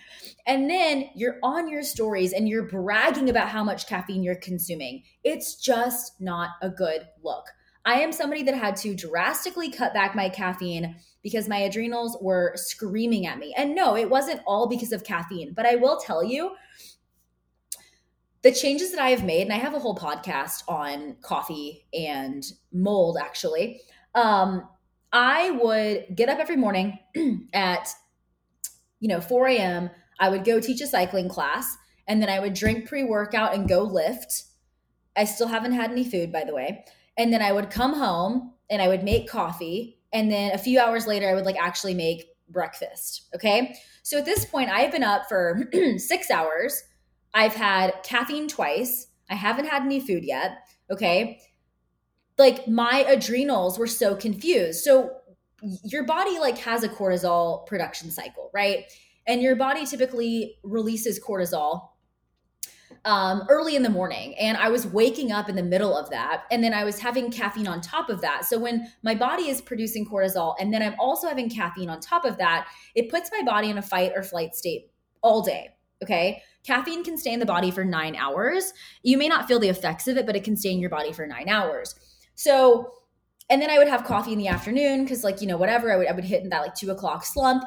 And 0.46 0.68
then 0.68 1.10
you're 1.14 1.38
on 1.42 1.68
your 1.68 1.82
stories 1.82 2.32
and 2.32 2.48
you're 2.48 2.68
bragging 2.68 3.30
about 3.30 3.48
how 3.48 3.64
much 3.64 3.86
caffeine 3.86 4.22
you're 4.22 4.34
consuming. 4.36 5.02
It's 5.22 5.56
just 5.56 6.20
not 6.20 6.50
a 6.60 6.68
good 6.68 7.06
look. 7.22 7.46
I 7.86 8.00
am 8.00 8.12
somebody 8.12 8.42
that 8.44 8.54
had 8.54 8.76
to 8.76 8.94
drastically 8.94 9.70
cut 9.70 9.92
back 9.92 10.14
my 10.14 10.28
caffeine 10.28 10.96
because 11.22 11.48
my 11.48 11.58
adrenals 11.58 12.16
were 12.20 12.52
screaming 12.56 13.26
at 13.26 13.38
me. 13.38 13.54
And 13.56 13.74
no, 13.74 13.96
it 13.96 14.08
wasn't 14.08 14.40
all 14.46 14.66
because 14.66 14.92
of 14.92 15.04
caffeine, 15.04 15.52
but 15.54 15.66
I 15.66 15.76
will 15.76 15.98
tell 15.98 16.24
you 16.24 16.52
the 18.42 18.52
changes 18.52 18.90
that 18.90 19.00
I 19.00 19.10
have 19.10 19.24
made, 19.24 19.42
and 19.42 19.52
I 19.52 19.56
have 19.56 19.72
a 19.72 19.78
whole 19.78 19.96
podcast 19.96 20.64
on 20.68 21.16
coffee 21.22 21.86
and 21.94 22.44
mold 22.72 23.16
actually. 23.18 23.80
Um, 24.14 24.68
I 25.14 25.52
would 25.52 26.16
get 26.16 26.28
up 26.28 26.40
every 26.40 26.56
morning 26.56 26.98
at, 27.54 27.88
you 28.98 29.08
know, 29.08 29.20
4 29.20 29.46
a.m. 29.48 29.90
I 30.18 30.28
would 30.28 30.44
go 30.44 30.58
teach 30.60 30.80
a 30.80 30.88
cycling 30.88 31.28
class 31.28 31.76
and 32.08 32.20
then 32.20 32.28
I 32.28 32.40
would 32.40 32.52
drink 32.52 32.88
pre 32.88 33.04
workout 33.04 33.54
and 33.54 33.68
go 33.68 33.82
lift. 33.82 34.42
I 35.16 35.24
still 35.24 35.46
haven't 35.46 35.72
had 35.72 35.92
any 35.92 36.04
food, 36.04 36.32
by 36.32 36.42
the 36.42 36.52
way. 36.52 36.84
And 37.16 37.32
then 37.32 37.42
I 37.42 37.52
would 37.52 37.70
come 37.70 37.94
home 37.94 38.54
and 38.68 38.82
I 38.82 38.88
would 38.88 39.04
make 39.04 39.28
coffee. 39.28 40.00
And 40.12 40.32
then 40.32 40.52
a 40.52 40.58
few 40.58 40.80
hours 40.80 41.06
later, 41.06 41.28
I 41.28 41.34
would 41.34 41.46
like 41.46 41.56
actually 41.60 41.94
make 41.94 42.26
breakfast. 42.48 43.28
Okay. 43.36 43.76
So 44.02 44.18
at 44.18 44.24
this 44.24 44.44
point, 44.44 44.70
I've 44.70 44.90
been 44.90 45.04
up 45.04 45.28
for 45.28 45.70
six 45.96 46.28
hours. 46.28 46.82
I've 47.32 47.54
had 47.54 47.94
caffeine 48.02 48.48
twice. 48.48 49.06
I 49.30 49.36
haven't 49.36 49.66
had 49.66 49.82
any 49.82 50.00
food 50.00 50.24
yet. 50.24 50.58
Okay. 50.90 51.40
Like 52.38 52.66
my 52.66 53.04
adrenals 53.08 53.78
were 53.78 53.86
so 53.86 54.16
confused. 54.16 54.82
So 54.82 55.18
your 55.84 56.04
body 56.04 56.38
like 56.38 56.58
has 56.58 56.82
a 56.82 56.88
cortisol 56.88 57.66
production 57.66 58.10
cycle, 58.10 58.50
right? 58.52 58.84
And 59.26 59.40
your 59.40 59.56
body 59.56 59.86
typically 59.86 60.58
releases 60.62 61.18
cortisol 61.18 61.88
um, 63.04 63.44
early 63.48 63.76
in 63.76 63.82
the 63.82 63.90
morning 63.90 64.34
and 64.38 64.56
I 64.56 64.68
was 64.68 64.86
waking 64.86 65.30
up 65.30 65.48
in 65.48 65.56
the 65.56 65.62
middle 65.62 65.96
of 65.96 66.10
that. 66.10 66.44
And 66.50 66.64
then 66.64 66.72
I 66.72 66.84
was 66.84 66.98
having 66.98 67.30
caffeine 67.30 67.66
on 67.66 67.80
top 67.80 68.08
of 68.08 68.20
that. 68.22 68.44
So 68.44 68.58
when 68.58 68.90
my 69.02 69.14
body 69.14 69.48
is 69.48 69.60
producing 69.60 70.06
cortisol 70.06 70.54
and 70.58 70.72
then 70.72 70.82
I'm 70.82 70.94
also 70.98 71.28
having 71.28 71.50
caffeine 71.50 71.90
on 71.90 72.00
top 72.00 72.24
of 72.24 72.38
that, 72.38 72.68
it 72.94 73.10
puts 73.10 73.30
my 73.30 73.42
body 73.42 73.70
in 73.70 73.78
a 73.78 73.82
fight 73.82 74.12
or 74.14 74.22
flight 74.22 74.54
state 74.54 74.90
all 75.22 75.42
day. 75.42 75.70
Okay. 76.02 76.42
Caffeine 76.64 77.04
can 77.04 77.16
stay 77.18 77.32
in 77.32 77.40
the 77.40 77.46
body 77.46 77.70
for 77.70 77.84
nine 77.84 78.16
hours. 78.16 78.72
You 79.02 79.18
may 79.18 79.28
not 79.28 79.46
feel 79.48 79.58
the 79.58 79.68
effects 79.68 80.08
of 80.08 80.16
it, 80.16 80.26
but 80.26 80.36
it 80.36 80.44
can 80.44 80.56
stay 80.56 80.72
in 80.72 80.78
your 80.78 80.90
body 80.90 81.12
for 81.12 81.26
nine 81.26 81.48
hours. 81.48 81.94
So, 82.34 82.92
and 83.50 83.60
then 83.60 83.70
I 83.70 83.78
would 83.78 83.88
have 83.88 84.04
coffee 84.04 84.32
in 84.32 84.38
the 84.38 84.48
afternoon 84.48 85.04
because, 85.04 85.24
like, 85.24 85.40
you 85.40 85.46
know, 85.46 85.56
whatever, 85.56 85.92
I 85.92 85.96
would, 85.96 86.08
I 86.08 86.12
would 86.12 86.24
hit 86.24 86.42
in 86.42 86.48
that 86.50 86.62
like 86.62 86.74
two 86.74 86.90
o'clock 86.90 87.24
slump. 87.24 87.64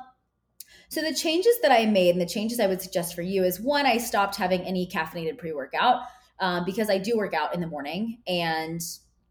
So 0.89 1.01
the 1.01 1.13
changes 1.13 1.55
that 1.61 1.71
I 1.71 1.85
made 1.85 2.11
and 2.11 2.21
the 2.21 2.25
changes 2.25 2.59
I 2.59 2.67
would 2.67 2.81
suggest 2.81 3.13
for 3.13 3.21
you 3.21 3.43
is 3.43 3.59
one, 3.59 3.85
I 3.85 3.97
stopped 3.97 4.35
having 4.35 4.61
any 4.61 4.87
caffeinated 4.87 5.37
pre 5.37 5.51
workout 5.51 6.01
um, 6.39 6.65
because 6.65 6.89
I 6.89 6.97
do 6.97 7.17
work 7.17 7.33
out 7.33 7.53
in 7.53 7.61
the 7.61 7.67
morning, 7.67 8.19
and 8.27 8.81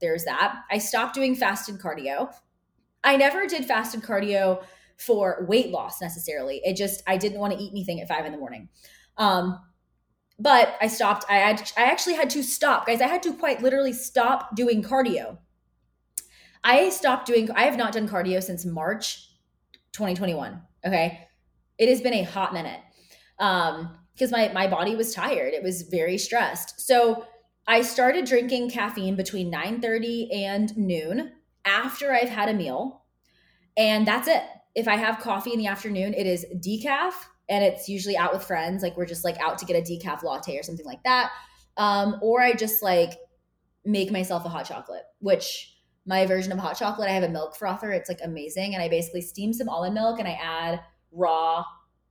there's 0.01 0.25
that. 0.25 0.63
I 0.71 0.79
stopped 0.79 1.15
doing 1.15 1.35
fasted 1.35 1.79
cardio. 1.79 2.33
I 3.05 3.17
never 3.17 3.47
did 3.47 3.65
fasted 3.65 4.03
cardio 4.03 4.63
for 4.99 5.45
weight 5.49 5.71
loss 5.71 6.01
necessarily. 6.01 6.61
It 6.65 6.77
just 6.77 7.03
I 7.07 7.17
didn't 7.17 7.39
want 7.39 7.55
to 7.55 7.63
eat 7.63 7.71
anything 7.71 8.01
at 8.01 8.09
five 8.09 8.27
in 8.27 8.33
the 8.33 8.39
morning. 8.39 8.69
Um, 9.17 9.61
but 10.39 10.77
I 10.81 10.87
stopped. 10.89 11.25
I 11.29 11.37
had, 11.37 11.73
I 11.77 11.85
actually 11.85 12.15
had 12.15 12.31
to 12.31 12.43
stop, 12.43 12.87
guys. 12.87 13.01
I 13.01 13.07
had 13.07 13.23
to 13.25 13.33
quite 13.33 13.63
literally 13.63 13.93
stop 13.93 14.55
doing 14.55 14.83
cardio. 14.83 15.39
I 16.63 16.91
stopped 16.91 17.27
doing. 17.27 17.51
I 17.53 17.63
have 17.63 17.77
not 17.77 17.93
done 17.93 18.09
cardio 18.09 18.43
since 18.43 18.65
March 18.65 19.31
2021. 19.93 20.61
Okay, 20.85 21.27
it 21.79 21.89
has 21.89 22.01
been 22.01 22.15
a 22.15 22.23
hot 22.23 22.53
minute 22.53 22.81
um 23.39 23.97
because 24.15 24.31
my 24.33 24.51
my 24.53 24.67
body 24.67 24.97
was 24.97 25.15
tired 25.15 25.53
it 25.53 25.63
was 25.63 25.83
very 25.83 26.17
stressed 26.17 26.81
so 26.81 27.27
i 27.67 27.83
started 27.83 28.25
drinking 28.25 28.71
caffeine 28.71 29.17
between 29.17 29.53
9:30 29.53 30.35
and 30.35 30.77
noon 30.77 31.33
after 31.65 32.13
i've 32.13 32.29
had 32.29 32.49
a 32.49 32.55
meal 32.55 33.05
and 33.77 34.07
that's 34.07 34.29
it 34.29 34.43
if 34.75 34.89
i 34.89 34.97
have 34.97 35.19
coffee 35.19 35.53
in 35.53 35.59
the 35.59 35.67
afternoon 35.67 36.15
it 36.15 36.27
is 36.27 36.47
decaf 36.57 37.13
and 37.49 37.65
it's 37.65 37.89
usually 37.89 38.17
out 38.17 38.33
with 38.33 38.43
friends 38.43 38.83
like 38.83 38.97
we're 38.97 39.07
just 39.07 39.25
like 39.25 39.39
out 39.39 39.59
to 39.59 39.65
get 39.65 39.77
a 39.77 39.83
decaf 39.83 40.23
latte 40.23 40.57
or 40.57 40.63
something 40.63 40.87
like 40.87 41.03
that 41.05 41.31
um 41.77 42.19
or 42.23 42.41
i 42.43 42.53
just 42.53 42.83
like 42.83 43.13
make 43.85 44.11
myself 44.11 44.45
a 44.45 44.49
hot 44.49 44.67
chocolate 44.67 45.05
which 45.21 45.75
my 46.07 46.27
version 46.27 46.53
of 46.53 46.59
hot 46.59 46.77
chocolate 46.77 47.09
i 47.09 47.13
have 47.13 47.23
a 47.23 47.29
milk 47.29 47.57
frother 47.57 47.93
it's 47.93 48.09
like 48.09 48.21
amazing 48.25 48.75
and 48.75 48.83
i 48.83 48.89
basically 48.89 49.21
steam 49.21 49.53
some 49.53 49.69
almond 49.69 49.95
milk 49.95 50.19
and 50.19 50.27
i 50.27 50.39
add 50.43 50.81
raw 51.13 51.65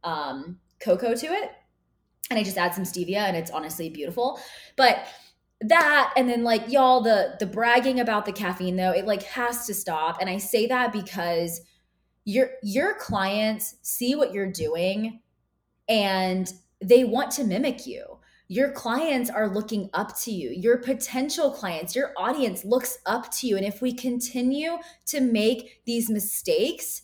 um, 0.05 0.59
cocoa 0.79 1.15
to 1.15 1.25
it. 1.25 1.51
And 2.29 2.39
I 2.39 2.43
just 2.43 2.57
add 2.57 2.73
some 2.73 2.85
stevia 2.85 3.17
and 3.17 3.35
it's 3.35 3.51
honestly 3.51 3.89
beautiful. 3.89 4.39
But 4.75 5.05
that 5.61 6.13
and 6.17 6.29
then 6.29 6.43
like 6.43 6.69
y'all 6.69 7.01
the 7.01 7.35
the 7.39 7.45
bragging 7.45 8.01
about 8.01 8.25
the 8.25 8.31
caffeine 8.33 8.75
though 8.75 8.91
it 8.91 9.05
like 9.05 9.23
has 9.23 9.65
to 9.65 9.73
stop 9.73 10.17
and 10.19 10.29
i 10.29 10.37
say 10.37 10.67
that 10.67 10.91
because 10.91 11.61
your 12.25 12.49
your 12.61 12.93
clients 12.95 13.75
see 13.81 14.15
what 14.15 14.33
you're 14.33 14.51
doing 14.51 15.21
and 15.87 16.51
they 16.81 17.03
want 17.03 17.31
to 17.31 17.43
mimic 17.43 17.85
you. 17.87 18.19
Your 18.47 18.71
clients 18.71 19.29
are 19.29 19.53
looking 19.53 19.89
up 19.93 20.17
to 20.21 20.31
you. 20.31 20.51
Your 20.51 20.77
potential 20.77 21.51
clients 21.51 21.95
your 21.95 22.13
audience 22.17 22.63
looks 22.63 22.97
up 23.05 23.31
to 23.35 23.47
you. 23.47 23.57
And 23.57 23.65
if 23.65 23.81
we 23.81 23.91
continue 23.91 24.77
to 25.07 25.21
make 25.21 25.81
these 25.85 26.09
mistakes 26.09 27.01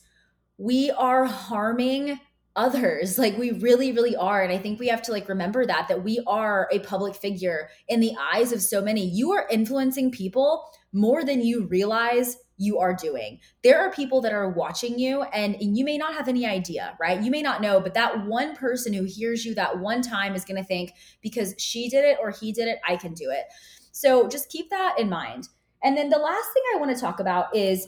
we 0.58 0.92
are 0.92 1.26
harming 1.26 2.20
others. 2.56 3.18
Like 3.22 3.38
we 3.38 3.52
really 3.52 3.92
really 3.92 4.16
are. 4.16 4.44
And 4.44 4.52
i 4.52 4.58
think 4.58 4.80
we 4.80 4.88
have 4.90 5.02
to 5.04 5.12
like 5.12 5.28
remember 5.30 5.66
that 5.66 5.88
that 5.88 6.04
we 6.04 6.22
are 6.28 6.68
a 6.72 6.80
public 6.80 7.16
figure 7.16 7.70
in 7.88 8.00
the 8.00 8.14
eyes 8.34 8.52
of 8.52 8.62
so 8.62 8.82
many. 8.82 9.06
You 9.06 9.32
are 9.32 9.48
influencing 9.50 10.12
people 10.12 10.70
more 10.94 11.24
than 11.24 11.42
you 11.42 11.66
realize 11.66 12.38
you 12.62 12.78
are 12.80 12.94
doing 12.94 13.40
there 13.64 13.80
are 13.80 13.92
people 13.92 14.22
that 14.22 14.34
are 14.34 14.50
watching 14.50 15.00
you 15.00 15.24
and, 15.24 15.56
you 15.60 15.86
may 15.86 15.98
not 15.98 16.14
have 16.14 16.28
any 16.28 16.46
idea 16.46 16.96
right 17.00 17.22
you 17.22 17.32
may 17.32 17.42
not 17.42 17.62
know 17.62 17.80
but 17.80 17.94
that 17.94 18.26
one 18.26 18.56
person 18.56 18.94
who 18.94 19.04
hears 19.04 19.46
you 19.46 19.56
that 19.56 19.80
one 19.80 20.02
time 20.02 20.36
is 20.36 20.46
going 20.46 20.62
to 20.62 20.68
think 20.68 20.94
because 21.22 21.56
she 21.58 21.90
did 21.90 22.06
it 22.06 22.18
or 22.22 22.32
he 22.32 22.52
did 22.52 22.68
it 22.68 22.80
i 22.88 22.96
can 22.96 23.14
do 23.14 23.30
it 23.30 23.46
so 23.92 24.28
just 24.28 24.50
keep 24.50 24.70
that 24.70 25.00
in 25.00 25.10
mind 25.10 25.48
and 25.84 25.98
then 25.98 26.10
the 26.10 26.18
last 26.18 26.54
thing 26.54 26.64
i 26.74 26.78
want 26.78 26.94
to 26.94 27.00
talk 27.00 27.20
about 27.20 27.56
is 27.56 27.88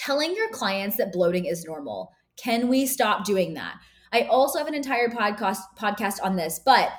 telling 0.00 0.34
your 0.34 0.48
clients 0.48 0.96
that 0.96 1.12
bloating 1.12 1.44
is 1.44 1.64
normal. 1.64 2.12
Can 2.36 2.68
we 2.68 2.86
stop 2.86 3.24
doing 3.24 3.54
that? 3.54 3.76
I 4.12 4.22
also 4.22 4.58
have 4.58 4.66
an 4.66 4.74
entire 4.74 5.08
podcast 5.08 5.58
podcast 5.78 6.18
on 6.22 6.36
this, 6.36 6.58
but 6.64 6.90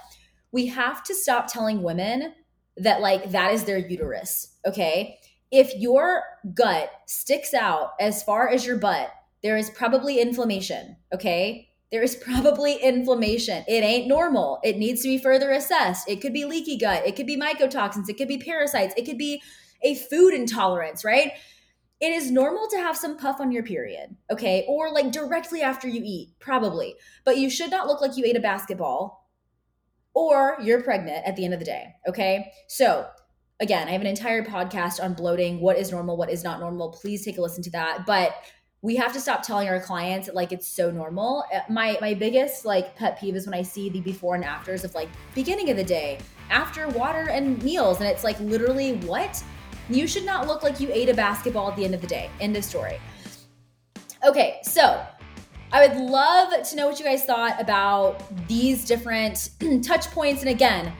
we 0.51 0.67
have 0.67 1.04
to 1.06 1.15
stop 1.15 1.51
telling 1.51 1.82
women 1.82 2.34
that 2.77 3.01
like 3.01 3.32
that 3.32 3.54
is 3.54 3.65
their 3.65 3.77
uterus, 3.77 4.56
okay? 4.65 5.17
If 5.52 5.76
your 5.76 6.24
gut 6.54 6.92
sticks 7.08 7.54
out 7.54 7.94
as 8.00 8.24
far 8.24 8.50
as 8.50 8.66
your 8.66 8.78
butt, 8.78 9.12
there 9.44 9.58
is 9.58 9.70
probably 9.70 10.20
inflammation, 10.20 10.96
okay? 11.14 11.70
There 11.92 12.04
is 12.04 12.16
probably 12.24 12.76
inflammation. 12.76 13.64
It 13.68 13.84
ain't 13.84 14.08
normal. 14.08 14.60
It 14.64 14.78
needs 14.78 15.02
to 15.02 15.10
be 15.10 15.18
further 15.18 15.52
assessed. 15.52 16.10
It 16.10 16.22
could 16.22 16.34
be 16.34 16.46
leaky 16.46 16.78
gut, 16.78 17.06
it 17.06 17.16
could 17.16 17.28
be 17.28 17.40
mycotoxins, 17.40 18.10
it 18.10 18.18
could 18.18 18.28
be 18.28 18.38
parasites, 18.38 18.94
it 18.96 19.06
could 19.06 19.18
be 19.18 19.42
a 19.84 19.96
food 19.96 20.34
intolerance, 20.34 21.04
right? 21.04 21.34
it 22.02 22.12
is 22.12 22.32
normal 22.32 22.68
to 22.68 22.78
have 22.78 22.98
some 22.98 23.16
puff 23.16 23.40
on 23.40 23.52
your 23.52 23.62
period, 23.62 24.16
okay? 24.32 24.66
Or 24.68 24.92
like 24.92 25.12
directly 25.12 25.62
after 25.62 25.88
you 25.88 26.02
eat, 26.04 26.34
probably. 26.40 26.96
But 27.24 27.38
you 27.38 27.50
should 27.50 27.70
not 27.70 27.86
look 27.86 28.02
like 28.02 28.18
you 28.18 28.26
ate 28.26 28.36
a 28.36 28.42
basketball 28.42 29.30
or 30.16 30.58
you're 30.62 30.82
pregnant 30.82 31.26
at 31.28 31.36
the 31.36 31.46
end 31.46 31.54
of 31.54 31.60
the 31.60 31.66
day, 31.66 31.94
okay? 32.08 32.52
So, 32.68 33.08
again, 33.62 33.88
I 33.88 33.91
have 33.91 34.02
an 34.02 34.08
entire 34.08 34.43
podcast 34.43 35.02
on 35.02 35.13
bloating, 35.13 35.62
what 35.62 35.78
is 35.78 35.91
normal, 35.91 36.17
what 36.17 36.30
is 36.30 36.43
not 36.43 36.60
normal. 36.60 36.89
Please 36.89 37.24
take 37.24 37.38
a 37.38 37.41
listen 37.41 37.63
to 37.63 37.71
that. 37.71 38.06
But 38.06 38.36
we 38.82 38.95
have 38.95 39.13
to 39.13 39.19
stop 39.19 39.43
telling 39.43 39.69
our 39.69 39.80
clients 39.80 40.28
like 40.34 40.52
it's 40.52 40.67
so 40.67 40.89
normal. 40.89 41.45
Uh, 41.54 41.60
my 41.69 41.97
my 42.02 42.15
biggest 42.15 42.65
like 42.65 42.95
pet 42.95 43.19
peeve 43.19 43.36
is 43.36 43.45
when 43.45 43.54
I 43.54 43.62
see 43.62 43.89
the 43.89 44.02
before 44.02 44.34
and 44.34 44.43
afters 44.43 44.84
of 44.84 44.93
like 44.95 45.08
beginning 45.36 45.69
of 45.69 45.78
the 45.78 45.84
day, 45.84 46.17
after 46.50 46.88
water 46.89 47.30
and 47.30 47.62
meals 47.63 48.00
and 48.00 48.10
it's 48.10 48.24
like 48.24 48.39
literally 48.39 48.93
what? 48.93 49.41
You 49.89 50.08
should 50.08 50.26
not 50.26 50.47
look 50.47 50.63
like 50.63 50.80
you 50.80 50.89
ate 50.91 51.10
a 51.10 51.13
basketball 51.13 51.69
at 51.69 51.76
the 51.76 51.86
end 51.86 51.93
of 51.93 52.02
the 52.02 52.08
day. 52.08 52.30
End 52.39 52.58
of 52.58 52.63
story. 52.63 53.00
Okay, 54.26 54.60
so 54.63 55.06
I 55.71 55.88
would 55.88 55.97
love 55.97 56.67
to 56.67 56.76
know 56.76 56.88
what 56.88 57.00
you 57.00 57.06
guys 57.06 57.26
thought 57.26 57.62
about 57.62 58.24
these 58.47 58.86
different 58.86 59.52
touch 59.84 60.08
points. 60.08 60.41
And 60.41 60.50
again, 60.50 60.91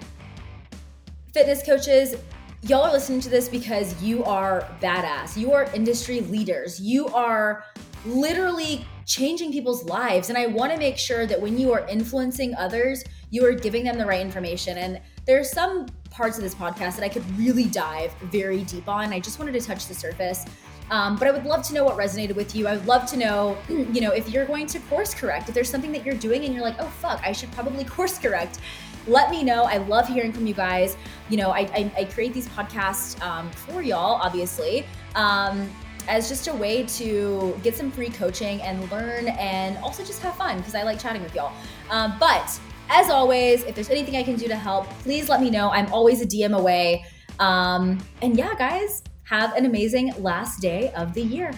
fitness 1.34 1.63
coaches, 1.63 2.15
y'all 2.63 2.84
are 2.84 2.91
listening 2.91 3.19
to 3.19 3.30
this 3.30 3.50
because 3.50 4.00
you 4.04 4.24
are 4.24 4.67
badass. 4.82 5.36
You 5.36 5.52
are 5.52 5.63
industry 5.74 6.21
leaders. 6.21 6.80
You 6.80 7.08
are 7.08 7.65
literally 8.06 8.86
changing 9.06 9.52
people's 9.52 9.84
lives. 9.86 10.30
And 10.30 10.38
I 10.38 10.45
want 10.45 10.71
to 10.71 10.78
make 10.78 10.97
sure 10.97 11.26
that 11.26 11.41
when 11.41 11.58
you 11.58 11.74
are 11.74 11.88
influencing 11.88 12.54
others, 12.56 13.04
you 13.32 13.45
are 13.45 13.54
giving 13.54 13.84
them 13.84 13.97
the 13.97 14.06
right 14.06 14.21
information. 14.21 14.78
And 14.78 15.02
there 15.26 15.39
are 15.39 15.43
some 15.43 15.88
parts 16.12 16.38
of 16.38 16.43
this 16.43 16.54
podcast 16.54 16.97
that 16.97 17.04
I 17.04 17.10
could 17.10 17.26
really 17.38 17.65
dive 17.65 18.13
very 18.32 18.63
deep 18.63 18.88
on. 18.88 19.12
I 19.12 19.19
just 19.19 19.39
wanted 19.39 19.54
to 19.54 19.62
touch 19.62 19.88
the 19.88 19.95
surface. 19.95 20.45
Um, 20.91 21.15
but 21.15 21.28
I 21.28 21.32
would 21.32 21.45
love 21.45 21.63
to 21.67 21.74
know 21.74 21.86
what 21.86 21.97
resonated 21.97 22.36
with 22.36 22.54
you. 22.54 22.67
I 22.67 22.76
would 22.76 22.86
love 22.86 23.06
to 23.12 23.17
know, 23.17 23.58
you 23.69 24.02
know, 24.02 24.12
if 24.12 24.30
you're 24.30 24.45
going 24.45 24.67
to 24.67 24.80
course 24.82 25.15
correct, 25.15 25.47
if 25.47 25.56
there's 25.56 25.69
something 25.69 25.91
that 25.93 26.06
you're 26.06 26.15
doing 26.15 26.43
and 26.43 26.54
you're 26.54 26.63
like, 26.63 26.76
oh, 26.80 26.88
fuck, 27.00 27.21
I 27.24 27.32
should 27.32 27.52
probably 27.54 27.86
course 27.86 28.19
correct. 28.19 28.60
Let 29.08 29.32
me 29.32 29.44
know. 29.44 29.64
I 29.64 29.78
love 29.78 30.08
hearing 30.08 30.32
from 30.32 30.48
you 30.48 30.54
guys. 30.54 30.96
You 31.30 31.38
know, 31.38 31.52
I, 31.52 31.60
I, 31.60 31.92
I 31.98 32.06
create 32.06 32.34
these 32.34 32.48
podcasts 32.50 33.22
um, 33.22 33.50
for 33.52 33.82
y'all, 33.82 34.22
obviously. 34.22 34.86
Um, 35.16 35.70
as 36.08 36.28
just 36.28 36.48
a 36.48 36.54
way 36.54 36.84
to 36.84 37.58
get 37.64 37.76
some 37.76 37.92
free 37.92 38.10
coaching 38.10 38.62
and 38.62 38.90
learn 38.92 39.28
and 39.28 39.78
also 39.78 40.04
just 40.04 40.22
have 40.22 40.36
fun 40.36 40.58
because 40.58 40.76
I 40.76 40.84
like 40.84 41.00
chatting 41.00 41.22
with 41.22 41.36
y'all. 41.36 41.54
Um, 41.90 42.16
but 42.20 42.60
as 42.90 43.10
always, 43.10 43.64
if 43.64 43.76
there's 43.76 43.90
anything 43.90 44.16
I 44.16 44.24
can 44.24 44.36
do 44.36 44.48
to 44.48 44.56
help, 44.56 44.90
please 45.02 45.30
let 45.30 45.42
me 45.42 45.50
know. 45.50 45.70
I'm 45.70 45.92
always 45.94 46.22
a 46.22 46.26
DM 46.26 46.58
away. 46.58 47.06
Um, 47.40 48.00
and 48.22 48.38
yeah, 48.38 48.54
guys, 48.56 49.04
have 49.24 49.56
an 49.56 49.66
amazing 49.66 50.14
last 50.22 50.60
day 50.60 50.92
of 50.94 51.14
the 51.14 51.22
year. 51.22 51.52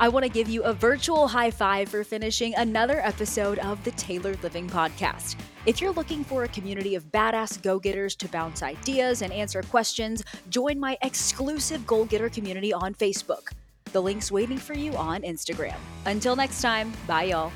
I 0.00 0.08
want 0.08 0.24
to 0.24 0.30
give 0.30 0.48
you 0.48 0.62
a 0.64 0.72
virtual 0.72 1.28
high 1.28 1.50
five 1.50 1.88
for 1.88 2.02
finishing 2.02 2.54
another 2.56 3.00
episode 3.00 3.58
of 3.58 3.82
the 3.84 3.90
Tailored 3.92 4.42
Living 4.42 4.68
Podcast. 4.68 5.36
If 5.66 5.80
you're 5.80 5.92
looking 5.92 6.24
for 6.24 6.44
a 6.44 6.48
community 6.48 6.94
of 6.94 7.04
badass 7.12 7.62
go 7.62 7.78
getters 7.78 8.16
to 8.16 8.28
bounce 8.28 8.62
ideas 8.62 9.22
and 9.22 9.32
answer 9.32 9.62
questions, 9.62 10.24
join 10.48 10.80
my 10.80 10.98
exclusive 11.02 11.86
Goal 11.86 12.06
Getter 12.06 12.30
community 12.30 12.72
on 12.72 12.94
Facebook. 12.94 13.52
The 13.92 14.02
link's 14.02 14.32
waiting 14.32 14.58
for 14.58 14.74
you 14.74 14.92
on 14.94 15.22
Instagram. 15.22 15.76
Until 16.06 16.34
next 16.34 16.62
time, 16.62 16.92
bye, 17.06 17.24
y'all. 17.24 17.52